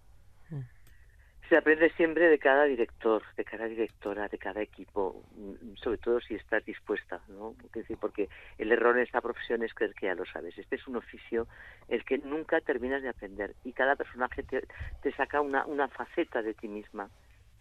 [1.51, 6.21] Se aprende siempre de cada director, de cada directora, de cada equipo, mm, sobre todo
[6.21, 7.55] si estás dispuesta, ¿no?
[7.99, 10.57] Porque el error en esta profesión es creer que ya lo sabes.
[10.57, 11.49] Este es un oficio
[11.89, 14.65] el que nunca terminas de aprender y cada personaje te,
[15.03, 17.09] te saca una, una faceta de ti misma.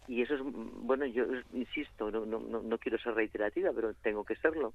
[0.07, 4.25] Y eso es, bueno, yo insisto, no, no, no, no quiero ser reiterativa, pero tengo
[4.25, 4.73] que serlo.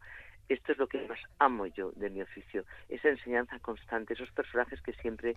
[0.49, 4.81] Esto es lo que más amo yo de mi oficio, esa enseñanza constante, esos personajes
[4.83, 5.37] que siempre...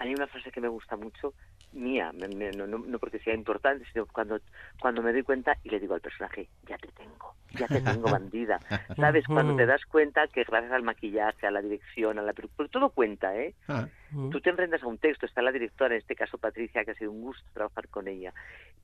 [0.00, 1.34] Hay una frase que me gusta mucho,
[1.72, 4.40] mía, me- me- no, no, no porque sea importante, sino cuando,
[4.80, 8.08] cuando me doy cuenta y le digo al personaje, ya te tengo, ya te tengo
[8.10, 8.60] bandida.
[8.96, 9.24] ¿Sabes?
[9.26, 12.90] Cuando te das cuenta que gracias al maquillaje, a la dirección, a la porque todo
[12.90, 13.54] cuenta, ¿eh?
[14.30, 16.94] Tú te enfrentas a un texto, está la directora, en este caso Patricia, que ha
[16.94, 18.32] sido un gusto trabajar con ella.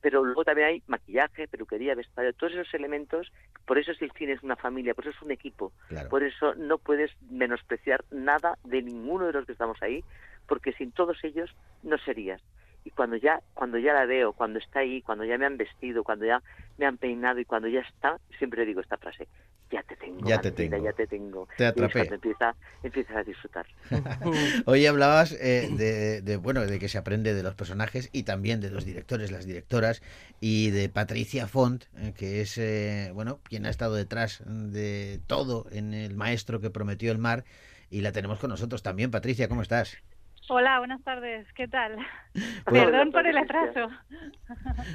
[0.01, 3.31] Pero luego también hay maquillaje, peluquería, vestuario, todos esos elementos.
[3.65, 5.71] Por eso es el cine es una familia, por eso es un equipo.
[5.87, 6.09] Claro.
[6.09, 10.03] Por eso no puedes menospreciar nada de ninguno de los que estamos ahí,
[10.47, 12.41] porque sin todos ellos no serías.
[12.85, 16.03] Y cuando ya cuando ya la veo, cuando está ahí, cuando ya me han vestido,
[16.03, 16.41] cuando ya
[16.77, 19.27] me han peinado y cuando ya está, siempre digo esta frase,
[19.71, 20.77] ya te tengo, Ya te tengo.
[20.77, 21.47] ya te tengo.
[21.57, 21.93] Te atrapé.
[21.93, 23.65] cuando empieza, empiezas a disfrutar.
[24.65, 28.61] Hoy hablabas eh, de, de, bueno de que se aprende de los personajes y también
[28.61, 30.03] de los directores, las directoras
[30.39, 35.65] y de Patricia Font, eh, que es eh, bueno quien ha estado detrás de todo
[35.71, 37.45] en el maestro que prometió el mar
[37.89, 39.09] y la tenemos con nosotros también.
[39.09, 39.97] Patricia, ¿cómo estás?
[40.47, 41.47] Hola, buenas tardes.
[41.53, 41.97] ¿Qué tal?
[42.65, 43.89] Perdón por el atraso.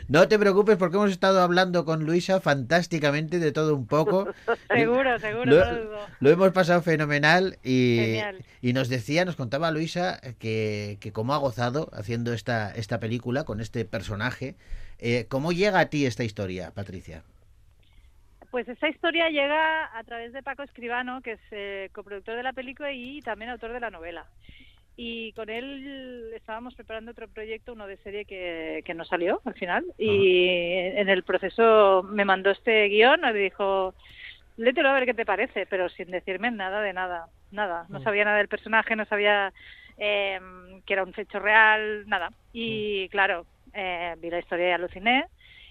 [0.08, 4.32] No te preocupes porque hemos estado hablando con Luisa fantásticamente de todo un poco.
[4.68, 8.18] seguro, seguro, Lo, lo hemos pasado fenomenal y,
[8.60, 13.44] y nos decía, nos contaba Luisa que, que cómo ha gozado haciendo esta, esta película
[13.44, 14.54] con este personaje.
[14.98, 17.22] Eh, ¿Cómo llega a ti esta historia, Patricia?
[18.50, 22.52] Pues esta historia llega a través de Paco Escribano, que es eh, coproductor de la
[22.52, 24.26] película y también autor de la novela.
[25.02, 29.54] Y con él estábamos preparando otro proyecto, uno de serie que, que no salió al
[29.54, 29.82] final.
[29.96, 33.94] Y en el proceso me mandó este guion, me dijo,
[34.58, 37.86] léetelo a ver qué te parece, pero sin decirme nada de nada, nada.
[37.88, 39.54] No sabía nada del personaje, no sabía
[39.96, 40.38] eh,
[40.84, 42.30] que era un hecho real, nada.
[42.52, 45.24] Y claro, eh, vi la historia y aluciné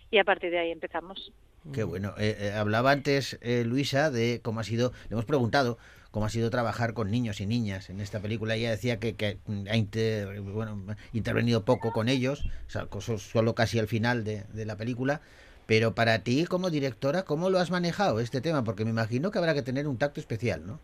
[0.09, 1.31] y a partir de ahí empezamos.
[1.73, 2.13] Qué bueno.
[2.17, 5.77] Eh, eh, hablaba antes eh, Luisa de cómo ha sido, le hemos preguntado
[6.12, 8.56] cómo ha sido trabajar con niños y niñas en esta película.
[8.56, 9.39] Ella decía que, que
[9.72, 14.78] ha bueno, intervenido poco con ellos, o sea, solo casi al final de, de la
[14.78, 15.22] película.
[15.65, 18.63] Pero para ti, como directora, ¿cómo lo has manejado este tema?
[18.63, 20.80] Porque me imagino que habrá que tener un tacto especial, ¿no?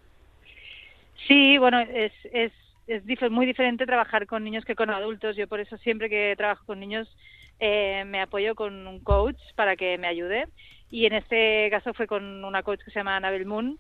[1.28, 2.52] Sí, bueno, es, es,
[2.88, 5.36] es muy diferente trabajar con niños que con adultos.
[5.36, 7.08] Yo por eso siempre que trabajo con niños
[7.60, 10.48] eh, me apoyo con un coach para que me ayude.
[10.92, 13.80] Y en este caso fue con una coach que se llama Anabel Moon.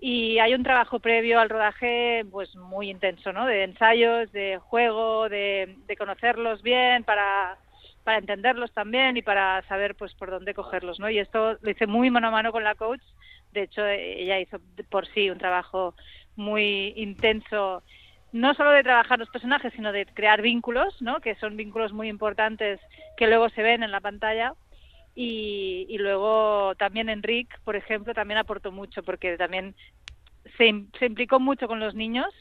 [0.00, 3.46] Y hay un trabajo previo al rodaje pues muy intenso, ¿no?
[3.46, 7.58] De ensayos, de juego, de, de conocerlos bien para,
[8.02, 11.10] para entenderlos también y para saber pues por dónde cogerlos, ¿no?
[11.10, 13.02] Y esto lo hice muy mano a mano con la coach.
[13.52, 14.58] De hecho, ella hizo
[14.88, 15.94] por sí un trabajo
[16.36, 17.82] muy intenso,
[18.32, 21.20] no solo de trabajar los personajes, sino de crear vínculos, ¿no?
[21.20, 22.80] Que son vínculos muy importantes
[23.16, 24.54] que luego se ven en la pantalla.
[25.14, 29.74] Y, y luego también Enric, por ejemplo, también aportó mucho porque también
[30.56, 32.32] se, se implicó mucho con los niños,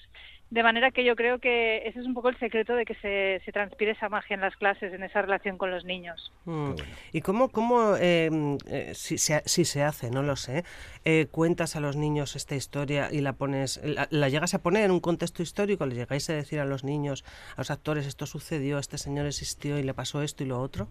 [0.52, 3.40] de manera que yo creo que ese es un poco el secreto de que se,
[3.46, 6.32] se transpire esa magia en las clases, en esa relación con los niños.
[6.46, 6.72] Mm.
[7.14, 10.64] ¿Y cómo, cómo eh, eh, si, se, si se hace, no lo sé,
[11.06, 14.86] eh, cuentas a los niños esta historia y la pones, la, la llegas a poner
[14.86, 15.86] en un contexto histórico?
[15.86, 19.78] ¿Le llegáis a decir a los niños, a los actores, esto sucedió, este señor existió
[19.78, 20.88] y le pasó esto y lo otro?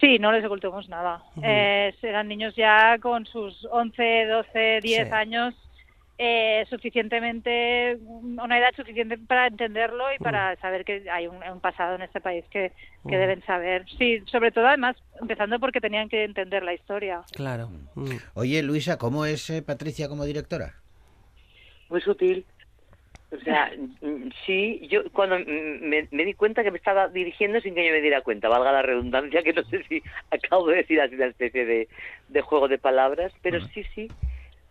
[0.00, 1.22] Sí, no les ocultamos nada.
[1.36, 1.42] Ujú.
[1.44, 5.14] Eh, eran niños ya con sus 11, 12, 10 Sí.
[5.14, 5.54] años,
[6.16, 11.94] eh, suficientemente, una edad suficiente para entenderlo y para saber que hay un, un pasado
[11.96, 12.72] en este país que,
[13.08, 13.84] que deben saber.
[13.98, 17.22] Sí, sobre todo además, empezando porque tenían que entender la historia.
[17.32, 17.68] Claro.
[18.34, 20.74] Oye, Luisa, ¿cómo es eh, Patricia como directora?
[21.88, 22.46] Muy sutil.
[23.32, 27.74] O sea, mm, sí, yo cuando me, me di cuenta que me estaba dirigiendo sin
[27.74, 31.00] que yo me diera cuenta, valga la redundancia, que no sé si acabo de decir
[31.00, 31.88] así una especie de,
[32.28, 34.10] de juego de palabras, pero sí, sí,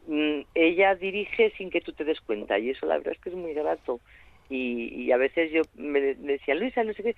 [0.08, 3.30] mm, ella dirige sin que tú te des cuenta y eso la verdad es que
[3.30, 4.02] es muy grato.
[4.50, 7.16] Y, y a veces yo me, me decía, Luisa, no sé qué,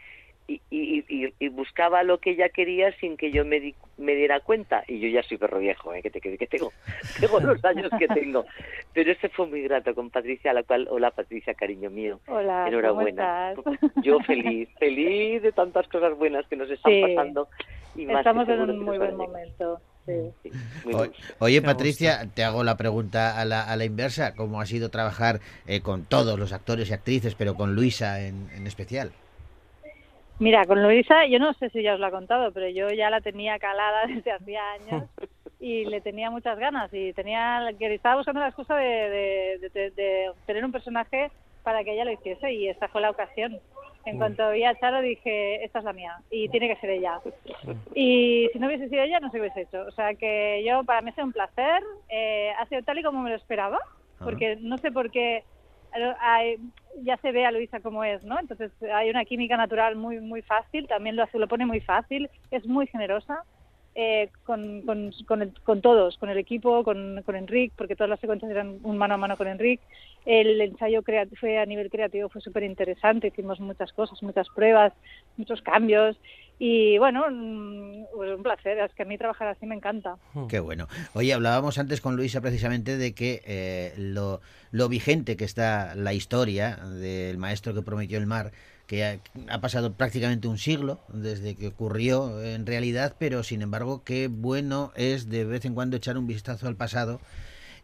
[0.47, 4.15] y, y, y- y buscaba lo que ella quería sin que yo me, di- me
[4.15, 4.83] diera cuenta.
[4.87, 6.01] Y yo ya soy perro viejo, ¿eh?
[6.01, 6.71] que, te, que, que tengo,
[7.19, 8.45] tengo los años que tengo.
[8.93, 12.19] Pero ese fue muy grato con Patricia, a la cual, hola Patricia, cariño mío.
[12.27, 13.53] Hola, Enhorabuena.
[13.55, 13.91] ¿cómo estás?
[14.03, 17.01] Yo feliz, feliz de tantas cosas buenas que nos están Sí.
[17.15, 17.47] pasando.
[17.95, 19.79] Y más Estamos en un muy buen momento.
[20.05, 20.49] Sí.
[20.85, 21.11] Muy.
[21.39, 24.33] Oye, Patricia, te hago la pregunta a la, a la inversa.
[24.35, 28.49] ¿Cómo ha sido trabajar eh, con todos los actores y actrices, pero con Luisa en,
[28.55, 29.11] en especial?
[30.41, 33.11] Mira, con Luisa, yo no sé si ya os lo ha contado, pero yo ya
[33.11, 35.03] la tenía calada desde hacía años
[35.59, 39.69] y le tenía muchas ganas y tenía que estaba buscando la excusa de, de- de-
[39.69, 43.59] de- de tener un personaje para que ella lo hiciese y esta fue la ocasión.
[44.03, 44.17] En Mm.
[44.17, 47.19] cuanto vi a Charo dije, esta es la mía y tiene que ser ella.
[47.93, 49.83] Y si no hubiese sido ella, no se hubiese hecho.
[49.85, 53.03] O sea que yo, para mí ha sido un placer, eh, ha sido tal y
[53.03, 53.77] como me lo esperaba,
[54.23, 55.43] porque no sé por qué
[57.03, 58.39] ya se ve a Luisa como es, ¿no?
[58.39, 62.65] Entonces hay una química natural muy muy fácil, también lo lo pone muy fácil, es
[62.67, 63.43] muy generosa
[63.95, 68.09] eh, con, con, con, el- con todos, con el equipo, con, con Enric, porque todas
[68.09, 69.81] las secuencias eran un mano a mano con Enric.
[70.25, 71.03] El ensayo
[71.39, 74.93] fue a nivel creativo fue súper interesante, hicimos muchas cosas, muchas pruebas,
[75.35, 76.17] muchos cambios
[76.63, 80.17] y bueno, mm, pues un placer, es que a mí trabajar así me encanta.
[80.47, 80.87] Qué bueno.
[81.15, 86.13] Oye, hablábamos antes con Luisa precisamente de que eh, lo, lo vigente que está la
[86.13, 88.51] historia del maestro que prometió el mar,
[88.85, 89.17] que ha,
[89.49, 94.91] ha pasado prácticamente un siglo desde que ocurrió en realidad, pero sin embargo qué bueno
[94.95, 97.19] es de vez en cuando echar un vistazo al pasado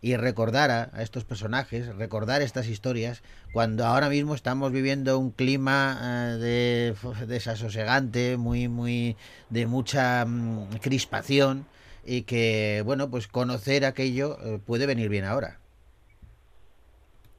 [0.01, 5.31] y recordar a, a estos personajes, recordar estas historias, cuando ahora mismo estamos viviendo un
[5.31, 6.95] clima eh, de
[7.27, 9.15] desasosegante, muy, muy,
[9.49, 11.65] de mucha mm, crispación
[12.05, 15.57] y que, bueno, pues conocer aquello eh, puede venir bien ahora.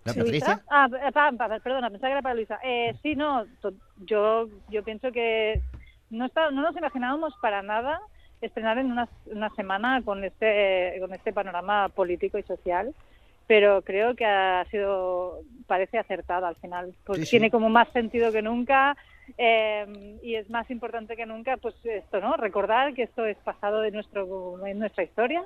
[0.04, 0.60] ¿La Patricia?
[0.70, 2.58] Ah, pa- pa- perdona, pensaba que era para Luisa.
[2.64, 3.74] Eh, sí, no, to-
[4.06, 5.60] yo, yo pienso que
[6.10, 8.00] no, está, no nos imaginábamos para nada
[8.40, 12.94] estrenar en una, una semana con este, con este panorama político y social,
[13.46, 17.30] pero creo que ha sido, parece acertada al final, pues Sí, sí.
[17.32, 18.96] tiene como más sentido que nunca
[19.36, 22.36] eh, y es más importante que nunca, pues esto, ¿no?
[22.36, 25.42] Recordar que esto es pasado de nuestro, en nuestra historia,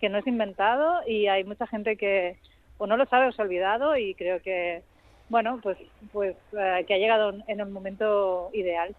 [0.00, 2.36] que no es inventado y hay mucha gente que
[2.78, 4.82] o no lo sabe o se ha olvidado y creo que
[5.28, 5.78] bueno pues
[6.12, 8.94] pues eh, que ha llegado en el momento ideal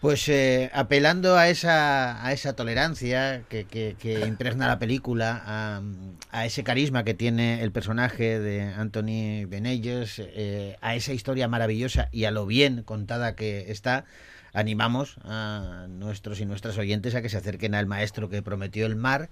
[0.00, 5.82] Pues eh, apelando a esa, a esa tolerancia que, impregna la película, a,
[6.30, 12.08] a ese carisma que tiene el personaje de Anthony Benelles, eh, a esa historia maravillosa
[12.12, 14.06] y a lo bien contada que está,
[14.54, 18.96] animamos a nuestros y nuestras oyentes a que se acerquen al maestro que prometió el
[18.96, 19.28] mar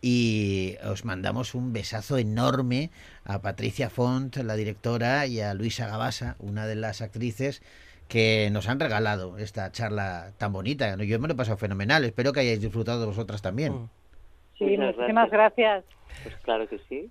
[0.00, 2.90] y os mandamos un besazo enorme
[3.24, 7.62] a Patricia Font, la directora, y a Luisa Gabasa, una de las actrices
[8.08, 10.96] que nos han regalado esta charla tan bonita.
[11.02, 13.88] Yo me lo he pasado fenomenal, espero que hayáis disfrutado vosotras también.
[14.58, 15.84] sí Muchas muchísimas gracias
[16.22, 17.10] Pues claro que sí.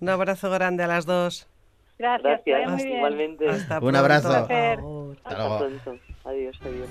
[0.00, 1.48] Un abrazo grande a las dos.
[1.98, 2.96] gracias, Gracias, bien.
[2.96, 3.48] igualmente.
[3.48, 3.98] Hasta Un pronto.
[3.98, 4.28] abrazo.
[4.28, 4.78] Un placer.
[4.78, 5.58] Hasta Hasta luego.
[5.58, 6.02] pronto.
[6.24, 6.88] Adiós, adiós.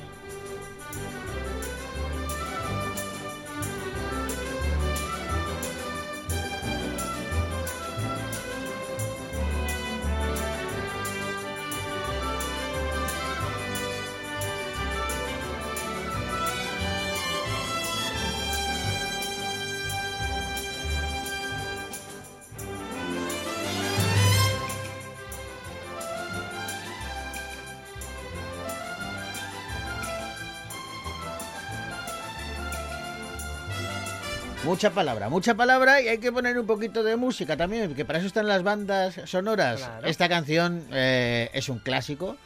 [34.73, 38.17] Mucha palabra, mucha palabra y hay que poner un poquito de música también, que para
[38.17, 39.81] eso están las bandas sonoras.
[39.81, 40.07] Claro.
[40.07, 42.37] Esta canción eh, es un clásico,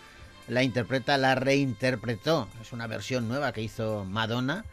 [0.49, 4.65] la interpreta, la reinterpretó, es una versión nueva que hizo Madonna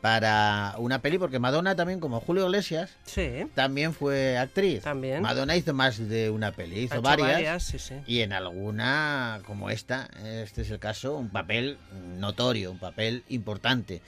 [0.00, 3.44] para una peli, porque Madonna también, como Julio Iglesias, Sí.
[3.56, 4.84] también fue actriz.
[4.84, 5.20] También.
[5.20, 7.94] Madonna hizo más de una peli, hizo varias, varias, sí, sí.
[8.06, 11.76] y en alguna, como esta, este es el caso, un papel
[12.20, 14.00] notorio, un papel importante.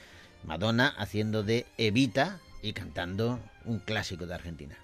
[0.45, 4.77] Madonna haciendo de Evita y cantando un clásico de Argentina.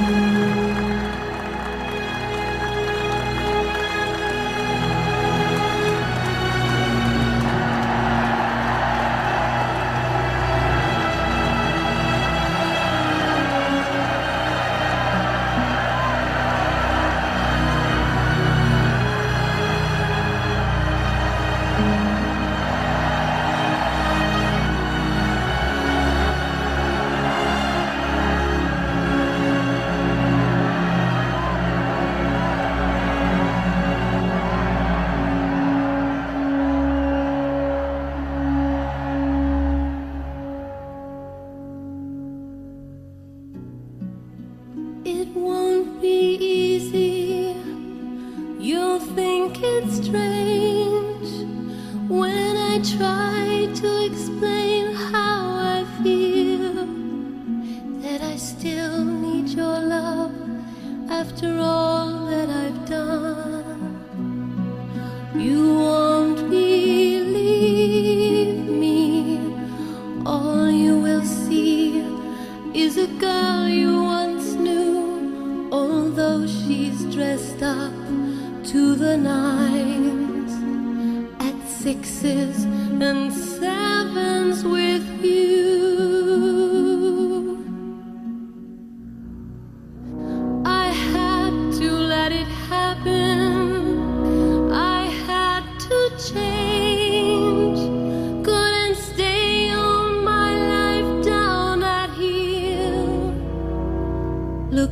[0.00, 0.57] Mm.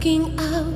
[0.07, 0.76] looking out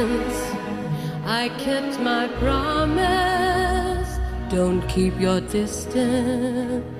[0.00, 4.18] I kept my promise.
[4.48, 6.97] Don't keep your distance.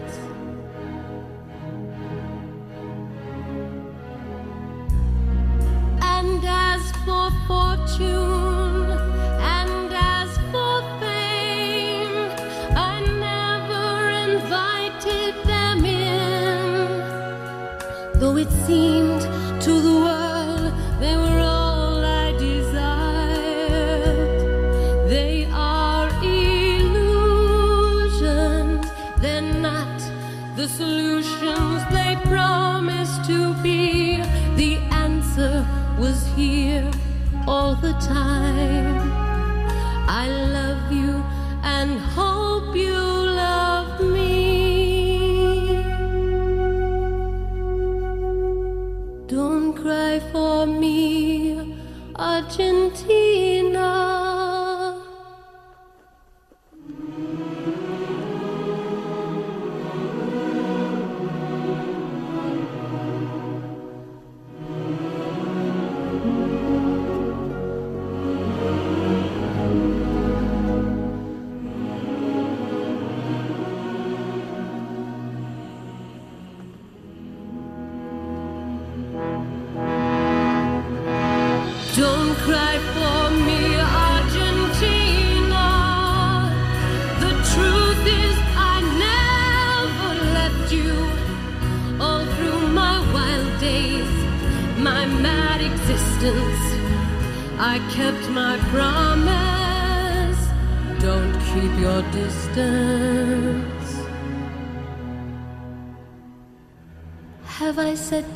[35.99, 36.89] Was here
[37.47, 39.11] all the time.
[40.09, 40.68] I love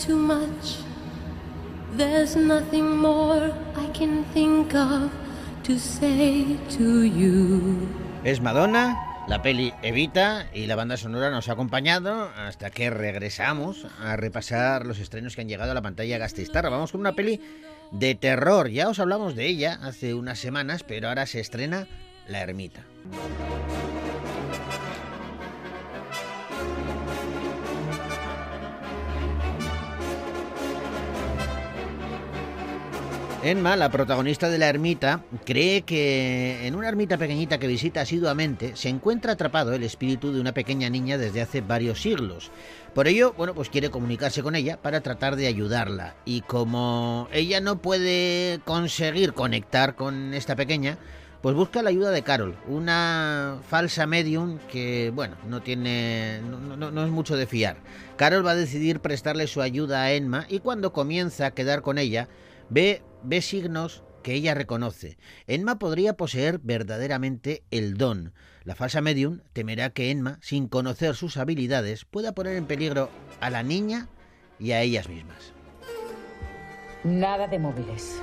[0.06, 0.78] too much?
[1.96, 5.10] There's nothing more I can think of
[5.64, 7.88] to say to you.
[8.24, 8.96] Es Madonna,
[9.28, 14.86] la peli Evita y la banda sonora nos ha acompañado hasta que regresamos a repasar
[14.86, 16.70] los estrenos que han llegado a la pantalla Gastistarra.
[16.70, 17.40] Vamos con una peli
[17.92, 18.70] de terror.
[18.70, 21.86] Ya os hablamos de ella hace unas semanas, pero ahora se estrena
[22.26, 22.84] La Ermita.
[33.44, 38.76] Enma, la protagonista de la ermita, cree que en una ermita pequeñita que visita asiduamente
[38.76, 42.52] se encuentra atrapado el espíritu de una pequeña niña desde hace varios siglos.
[42.94, 46.14] Por ello, bueno, pues quiere comunicarse con ella para tratar de ayudarla.
[46.24, 50.98] Y como ella no puede conseguir conectar con esta pequeña,
[51.40, 57.04] pues busca la ayuda de Carol, una falsa medium que, bueno, no tiene, no, no-
[57.04, 57.78] es mucho de fiar.
[58.14, 61.98] Carol va a decidir prestarle su ayuda a Enma y cuando comienza a quedar con
[61.98, 62.28] ella,
[62.70, 65.18] ve, ve signos que ella reconoce.
[65.46, 68.32] Enma podría poseer verdaderamente el don.
[68.64, 73.10] La falsa medium temerá que Enma, sin conocer sus habilidades, pueda poner en peligro
[73.40, 74.08] a la niña
[74.58, 75.52] y a ellas mismas.
[77.04, 78.20] Nada de móviles.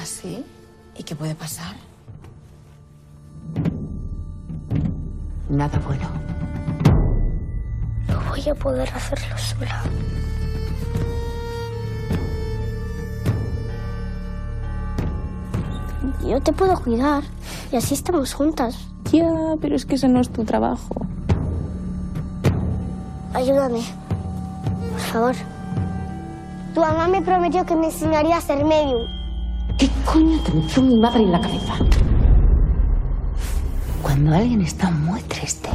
[0.00, 0.44] ¿Así?
[0.96, 1.76] ¿Y qué puede pasar?
[5.50, 6.10] Nada bueno.
[8.08, 9.82] No voy a poder hacerlo sola.
[16.26, 17.22] Yo te puedo cuidar
[17.72, 18.78] y así estamos juntas.
[19.12, 19.28] Ya,
[19.60, 20.94] pero es que ese no es tu trabajo.
[23.34, 23.80] Ayúdame,
[24.92, 25.34] por favor.
[26.74, 29.06] Tu mamá me prometió que me enseñaría a ser medium.
[29.78, 31.74] ¿Qué coño te metió mi madre en la cabeza?
[34.02, 35.70] Cuando alguien está muy triste,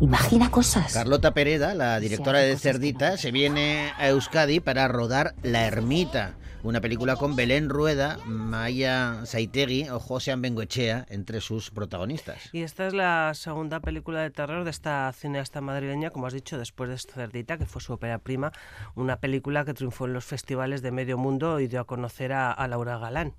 [0.00, 0.92] imagina cosas.
[0.92, 6.34] Carlota Pereda, la directora de Cerdita, se viene a Euskadi para rodar La Ermita,
[6.64, 12.38] una película con Belén Rueda, Maya Saitegui o José Bengoechea entre sus protagonistas.
[12.52, 16.58] Y esta es la segunda película de terror de esta cineasta madrileña, como has dicho,
[16.58, 18.50] después de Cerdita, que fue su ópera prima,
[18.94, 22.50] una película que triunfó en los festivales de medio mundo y dio a conocer a,
[22.50, 23.34] a Laura Galán.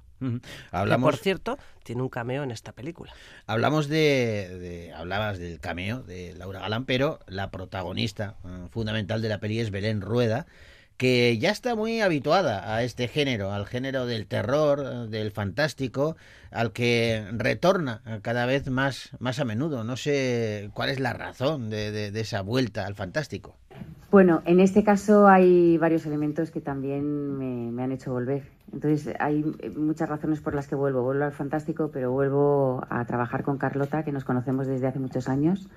[0.72, 3.12] Hablamos, por cierto, tiene un cameo en esta película.
[3.48, 9.30] hablamos de, de- hablabas del cameo de Laura Galán, pero la protagonista eh, fundamental de
[9.30, 10.46] la peli es Belén Rueda,
[10.98, 16.16] que ya está muy habituada a este género, al género del terror, del fantástico,
[16.52, 19.84] al que retorna cada vez más, más a menudo.
[19.84, 23.58] No sé cuál es la razón de, esa vuelta al fantástico.
[24.10, 28.44] Bueno, en este caso hay varios elementos que también me, me, han hecho volver.
[28.72, 29.44] Entonces, hay
[29.76, 31.02] muchas razones por las que vuelvo.
[31.02, 35.28] Vuelvo al fantástico, pero vuelvo a trabajar con Carlota, que nos conocemos desde hace muchos
[35.28, 35.68] años,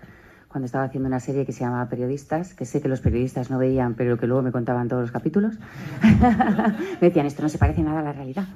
[0.48, 3.58] cuando estaba haciendo una serie que se llamaba Periodistas, que sé que los periodistas no
[3.58, 5.58] veían, pero que luego me contaban todos los capítulos.
[7.00, 8.46] me decían, esto no se parece nada a la realidad.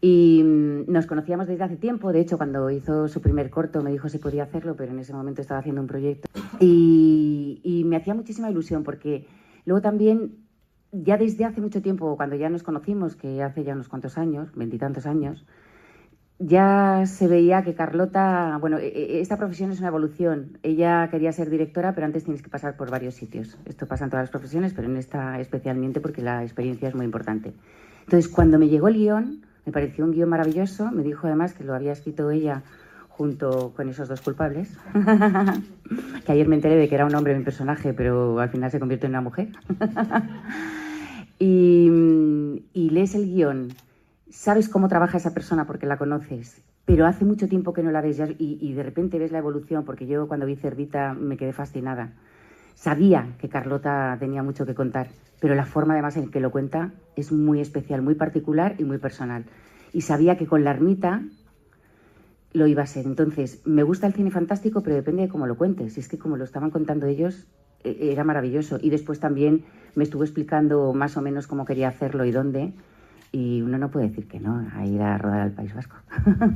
[0.00, 3.90] Y mm, nos conocíamos desde hace tiempo, de hecho cuando hizo su primer corto me
[3.90, 6.28] dijo si podía hacerlo, pero en ese momento estaba haciendo un proyecto.
[6.60, 9.26] Y, y me hacía muchísima ilusión porque
[9.64, 10.36] luego también,
[10.92, 14.50] ya desde hace mucho tiempo, cuando ya nos conocimos, que hace ya unos cuantos años,
[14.54, 15.46] veintitantos años,
[16.38, 20.58] ya se veía que Carlota, bueno, e, e, esta profesión es una evolución.
[20.62, 23.56] Ella quería ser directora, pero antes tienes que pasar por varios sitios.
[23.64, 27.04] Esto pasa en todas las profesiones, pero en esta especialmente porque la experiencia es muy
[27.04, 27.52] importante.
[28.00, 30.90] Entonces, cuando me llegó el guion, me pareció un guion maravilloso.
[30.90, 32.62] Me dijo además que lo había escrito ella
[33.08, 34.76] junto con esos dos culpables.
[36.26, 38.80] que ayer me enteré de que era un hombre mi personaje, pero al final se
[38.80, 39.48] convierte en una mujer.
[41.38, 41.88] y,
[42.72, 43.68] y lees el guion,
[44.34, 48.00] sabes cómo trabaja esa persona porque la conoces, pero hace mucho tiempo que no la
[48.00, 52.12] ves y, de repente ves la evolución, porque yo cuando vi Cerdita me quedé fascinada.
[52.74, 55.08] Sabía que Carlota tenía mucho que contar
[55.44, 58.96] pero la forma además en que lo cuenta es muy especial, muy particular y muy
[58.96, 59.44] personal.
[59.92, 61.22] Y sabía que con la ermita
[62.54, 63.04] lo iba a ser.
[63.04, 65.98] Entonces, me gusta el cine fantástico, pero depende de cómo lo cuentes.
[65.98, 67.46] Y es que como lo estaban contando ellos,
[67.82, 68.78] e, era maravilloso.
[68.80, 72.72] Y después también me estuvo explicando más o menos cómo quería hacerlo y dónde.
[73.34, 75.96] Y uno no puede decir que no, a ir a rodar al País Vasco.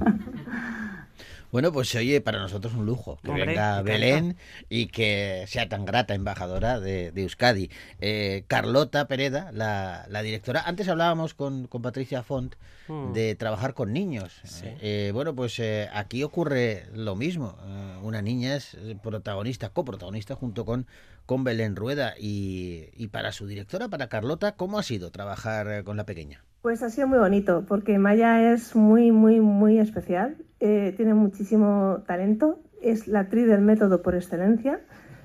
[1.50, 4.36] Bueno, pues se oye para nosotros un lujo que venga Belén
[4.68, 7.70] y que sea tan grata embajadora de, Euskadi.
[8.02, 10.60] Eh, Carlota Pereda, la, directora.
[10.66, 12.56] Antes hablábamos con, Patricia Font
[12.88, 13.14] hmm.
[13.14, 14.42] de trabajar con niños.
[14.62, 17.56] Eh, bueno, pues eh, aquí ocurre lo mismo.
[18.02, 20.86] una niña es protagonista, coprotagonista junto con,
[21.24, 22.12] con Belén Rueda.
[22.20, 26.44] Y, y para su directora, para Carlota, ¿cómo ha sido trabajar con la pequeña?
[26.68, 32.02] Pues ha sido muy bonito, porque Maya es muy, muy, muy especial, eh, tiene muchísimo
[32.06, 34.78] talento, es la actriz del método por excelencia.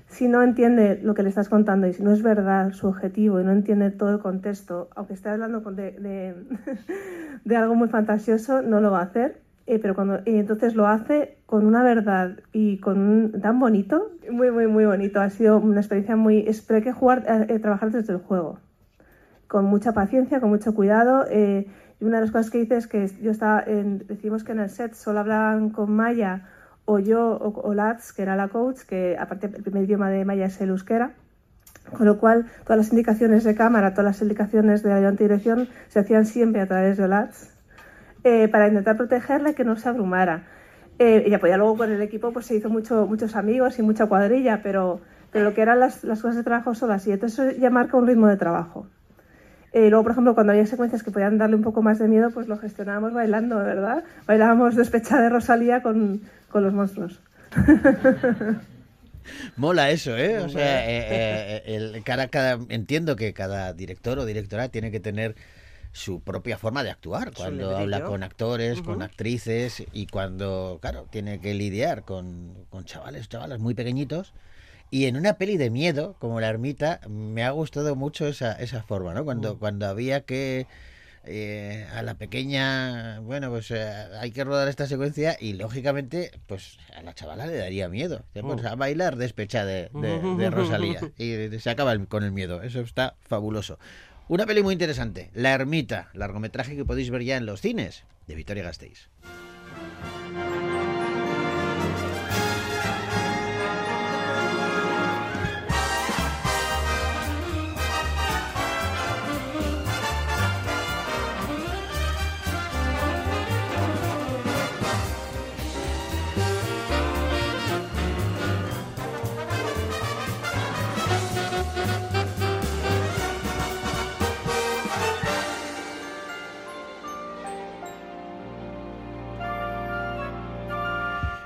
[0.06, 3.42] Si no entiende lo que le estás contando y si no es verdad su objetivo
[3.42, 6.34] y no entiende todo el contexto, aunque esté hablando de,
[7.44, 9.42] de, algo muy fantasioso, no lo va a hacer.
[9.66, 14.50] Eh, pero cuando entonces lo hace con una verdad y con un, tan bonito, muy,
[14.50, 15.20] muy, muy bonito.
[15.20, 16.38] Ha sido una experiencia muy...
[16.48, 18.60] Es, pero hay que jugar, eh, trabajar desde el juego
[19.54, 21.26] con mucha paciencia, con mucho cuidado.
[21.30, 21.68] Eh,
[22.00, 24.58] y una de las cosas que hice es que yo estaba, en, decimos que en
[24.58, 26.48] el set solo hablaban con Maya
[26.86, 30.46] o yo o, Lats, que era la coach, que aparte el primer idioma de Maya
[30.46, 31.12] es el euskera.
[31.96, 36.00] Con lo cual, todas las indicaciones de cámara, todas las indicaciones de la dirección se
[36.00, 37.54] hacían siempre a través de Olats
[38.24, 40.48] eh, para intentar protegerla y que no se abrumara.
[40.98, 44.06] Eh, y apoyar luego con el equipo pues se hizo mucho, muchos amigos y mucha
[44.06, 45.00] cuadrilla, pero,
[45.30, 47.12] pero lo que eran las, las cosas de trabajo son así.
[47.12, 48.88] Entonces eso ya marca un ritmo de trabajo.
[49.74, 52.30] Eh, luego, por ejemplo, cuando había secuencias que podían darle un poco más de miedo,
[52.30, 54.04] pues lo gestionábamos bailando, ¿verdad?
[54.24, 57.20] Bailábamos despechada de Rosalía con, con los monstruos.
[59.56, 60.38] Mola eso, ¿eh?
[60.38, 65.00] O sea, eh, eh, el, cada, cada, entiendo que cada director o directora tiene que
[65.00, 65.34] tener
[65.90, 71.40] su propia forma de actuar cuando habla con actores, con actrices y cuando, claro, tiene
[71.40, 74.34] que lidiar con, con chavales, chavalas muy pequeñitos
[74.90, 78.82] y en una peli de miedo, como La Ermita, me ha gustado mucho esa, esa
[78.82, 79.24] forma, ¿no?
[79.24, 79.58] Cuando, mm.
[79.58, 80.66] cuando había que...
[81.26, 86.76] Eh, a la pequeña, bueno, pues eh, hay que rodar esta secuencia y lógicamente, pues
[86.94, 88.24] a la chavala le daría miedo.
[88.34, 88.66] Mm.
[88.66, 92.62] a bailar despecha de, de, Rosalía y se acaba con el miedo.
[92.62, 93.78] Eso está fabuloso.
[94.28, 98.34] Una peli muy interesante, La Ermita, largometraje que podéis ver ya en los cines de
[98.34, 99.08] Victoria Gasteiz.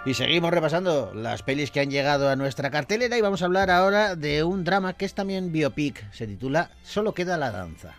[0.09, 3.71] Y seguimos repasando las pelis que han llegado a nuestra cartelera y vamos a hablar
[3.71, 6.11] ahora de un drama que es también biopic.
[6.15, 7.95] Se titula Solo queda la danza.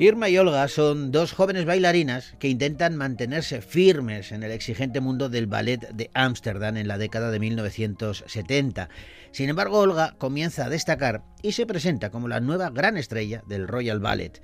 [0.00, 5.28] Irma y Olga son dos jóvenes bailarinas que intentan mantenerse firmes en el exigente mundo
[5.28, 8.88] del ballet de Ámsterdam en la década de 1970.
[9.30, 13.68] Sin embargo, Olga comienza a destacar y se presenta como la nueva gran estrella del
[13.68, 14.40] Royal Ballet.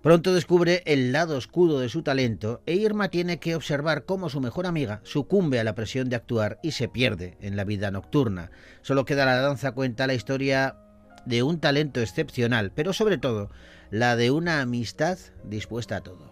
[0.00, 4.40] Pronto descubre el lado oscuro de su talento e Irma tiene que observar cómo su
[4.40, 8.52] mejor amiga sucumbe a la presión de actuar y se pierde en la vida nocturna.
[8.82, 10.76] Solo queda la danza cuenta la historia
[11.24, 13.50] de un talento excepcional, pero sobre todo
[13.90, 16.30] la de una amistad dispuesta a todo.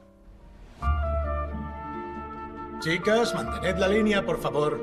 [2.80, 4.80] Chicas, mantened la línea, por favor.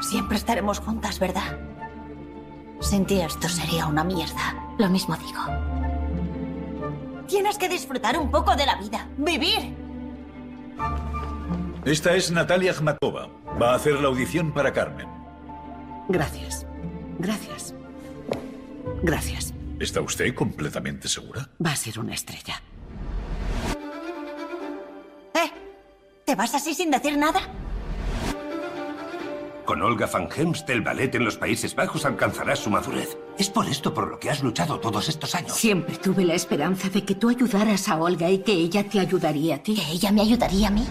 [0.00, 1.58] Siempre estaremos juntas, ¿verdad?
[2.80, 4.74] Sin ti esto sería una mierda.
[4.78, 5.40] Lo mismo digo.
[7.28, 9.08] Tienes que disfrutar un poco de la vida.
[9.16, 9.74] ¡Vivir!
[11.84, 13.28] Esta es Natalia Akhmatova.
[13.60, 15.08] Va a hacer la audición para Carmen.
[16.08, 16.66] Gracias.
[17.18, 17.74] Gracias.
[19.02, 19.54] Gracias.
[19.78, 21.48] ¿Está usted completamente segura?
[21.64, 22.62] Va a ser una estrella.
[25.34, 25.50] ¿Eh?
[26.24, 27.40] ¿Te vas así sin decir nada?
[29.64, 33.16] Con Olga van Hemst, el ballet en los Países Bajos alcanzará su madurez.
[33.38, 35.52] Es por esto por lo que has luchado todos estos años.
[35.52, 39.56] Siempre tuve la esperanza de que tú ayudaras a Olga y que ella te ayudaría
[39.56, 39.74] a ti.
[39.74, 40.84] ¿Que ella me ayudaría a mí?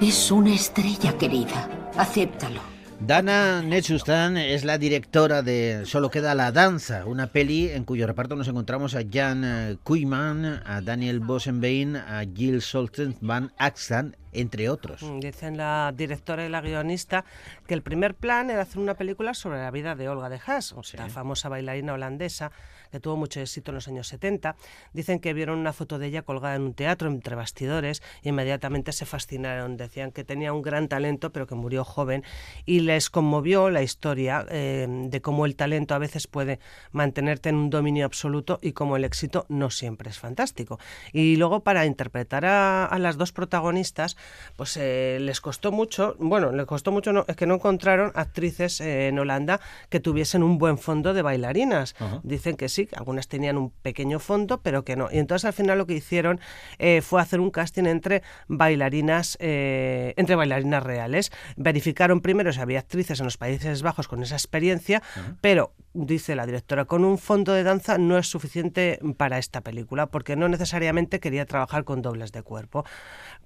[0.00, 1.70] Es una estrella, querida.
[1.96, 2.60] Acéptalo.
[3.00, 8.36] Dana Netsustan es la directora de Solo queda la danza, una peli en cuyo reparto
[8.36, 15.02] nos encontramos a Jan Kuyman, a Daniel Bosenbein, a Jill Solten van Axtan, entre otros.
[15.02, 17.24] Mm, Dicen la directora y la guionista
[17.66, 20.74] que el primer plan era hacer una película sobre la vida de Olga de Haas,
[20.94, 22.50] la famosa bailarina holandesa
[22.96, 24.56] que tuvo mucho éxito en los años 70.
[24.94, 28.92] Dicen que vieron una foto de ella colgada en un teatro entre bastidores e inmediatamente
[28.92, 29.76] se fascinaron.
[29.76, 32.24] Decían que tenía un gran talento pero que murió joven
[32.64, 36.58] y les conmovió la historia eh, de cómo el talento a veces puede
[36.92, 40.80] mantenerte en un dominio absoluto y cómo el éxito no siempre es fantástico.
[41.12, 44.16] Y luego para interpretar a, a las dos protagonistas
[44.56, 48.80] pues eh, les costó mucho, bueno, les costó mucho, no, es que no encontraron actrices
[48.80, 51.94] eh, en Holanda que tuviesen un buen fondo de bailarinas.
[52.22, 55.08] Dicen que sí, algunas tenían un pequeño fondo, pero que no.
[55.10, 56.40] Y entonces al final lo que hicieron
[56.78, 61.32] eh, fue hacer un casting entre bailarinas, entre bailarinas reales.
[61.56, 65.02] Verificaron primero si había actrices en los Países Bajos con esa experiencia,
[65.40, 70.06] pero dice la directora, con un fondo de danza no es suficiente para esta película,
[70.06, 72.84] porque no necesariamente quería trabajar con dobles de cuerpo,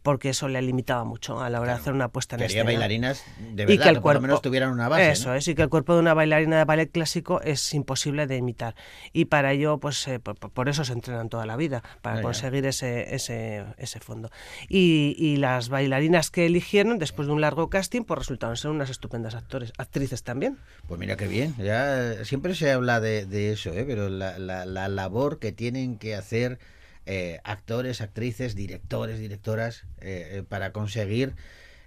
[0.03, 2.65] porque eso le limitaba mucho a la hora de hacer una puesta en Quería escena.
[2.65, 5.11] bailarinas de Y verdad, que el que por lo cuerpo- menos tuvieran una base.
[5.11, 5.35] Eso ¿no?
[5.35, 8.75] es, y que el cuerpo de una bailarina de ballet clásico es imposible de imitar.
[9.13, 12.65] Y para ello, pues eh, por, por eso se entrenan toda la vida, para conseguir
[12.67, 14.31] ese, ese, ese fondo.
[14.69, 18.89] Y, y las bailarinas que eligieron, después de un largo casting, pues resultaron ser unas
[18.91, 20.59] estupendas actores, actrices también.
[20.89, 21.55] Pues mira qué bien.
[21.59, 23.85] Ya eh, siempre se habla de, de eso, ¿eh?
[23.87, 26.59] pero la, la- la labor que tienen que hacer
[27.05, 31.35] eh, actores, actrices, directores, directoras eh, eh, para conseguir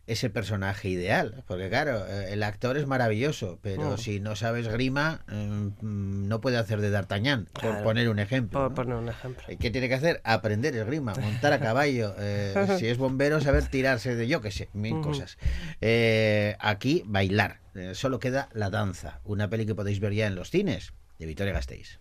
[0.06, 1.44] ese personaje ideal.
[1.48, 3.98] Porque claro, el actor es maravilloso, pero Mm.
[3.98, 8.60] si no sabes grima, mm, no puede hacer de D'Artagnan, por poner un ejemplo.
[8.60, 8.76] Por ¿no?
[8.76, 9.44] poner un ejemplo.
[9.52, 10.22] ¿Y ¿Qué tiene que hacer?
[10.24, 12.14] Aprender esgrima, montar a caballo.
[12.20, 15.38] eh, si es bombero, saber tirarse de yo qué sé, mil cosas.
[15.82, 17.63] Eh, aquí, bailar.
[17.76, 19.22] Eh, solo queda la danza.
[19.24, 22.00] Una peli que podéis ver ya en los cines de Victoria Gasteiz.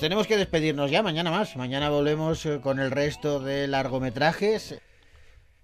[0.00, 1.56] Pues tenemos que despedirnos ya, mañana más.
[1.56, 4.80] Mañana volvemos eh, con el resto de largometrajes.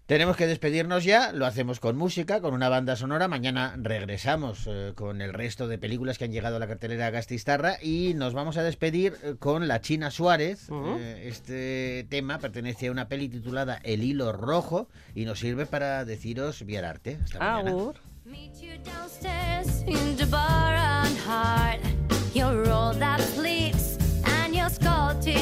[0.05, 3.29] Tenemos que despedirnos ya, lo hacemos con música, con una banda sonora.
[3.29, 7.79] Mañana regresamos eh, con el resto de películas que han llegado a la cartelera Gastistarra
[7.83, 10.69] y nos vamos a despedir eh, con La China Suárez.
[10.71, 16.05] Eh, este tema pertenece a una peli titulada El Hilo Rojo y nos sirve para
[16.05, 17.21] deciros Viararte.
[17.25, 17.71] Hasta mañana.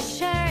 [0.05, 0.43] share.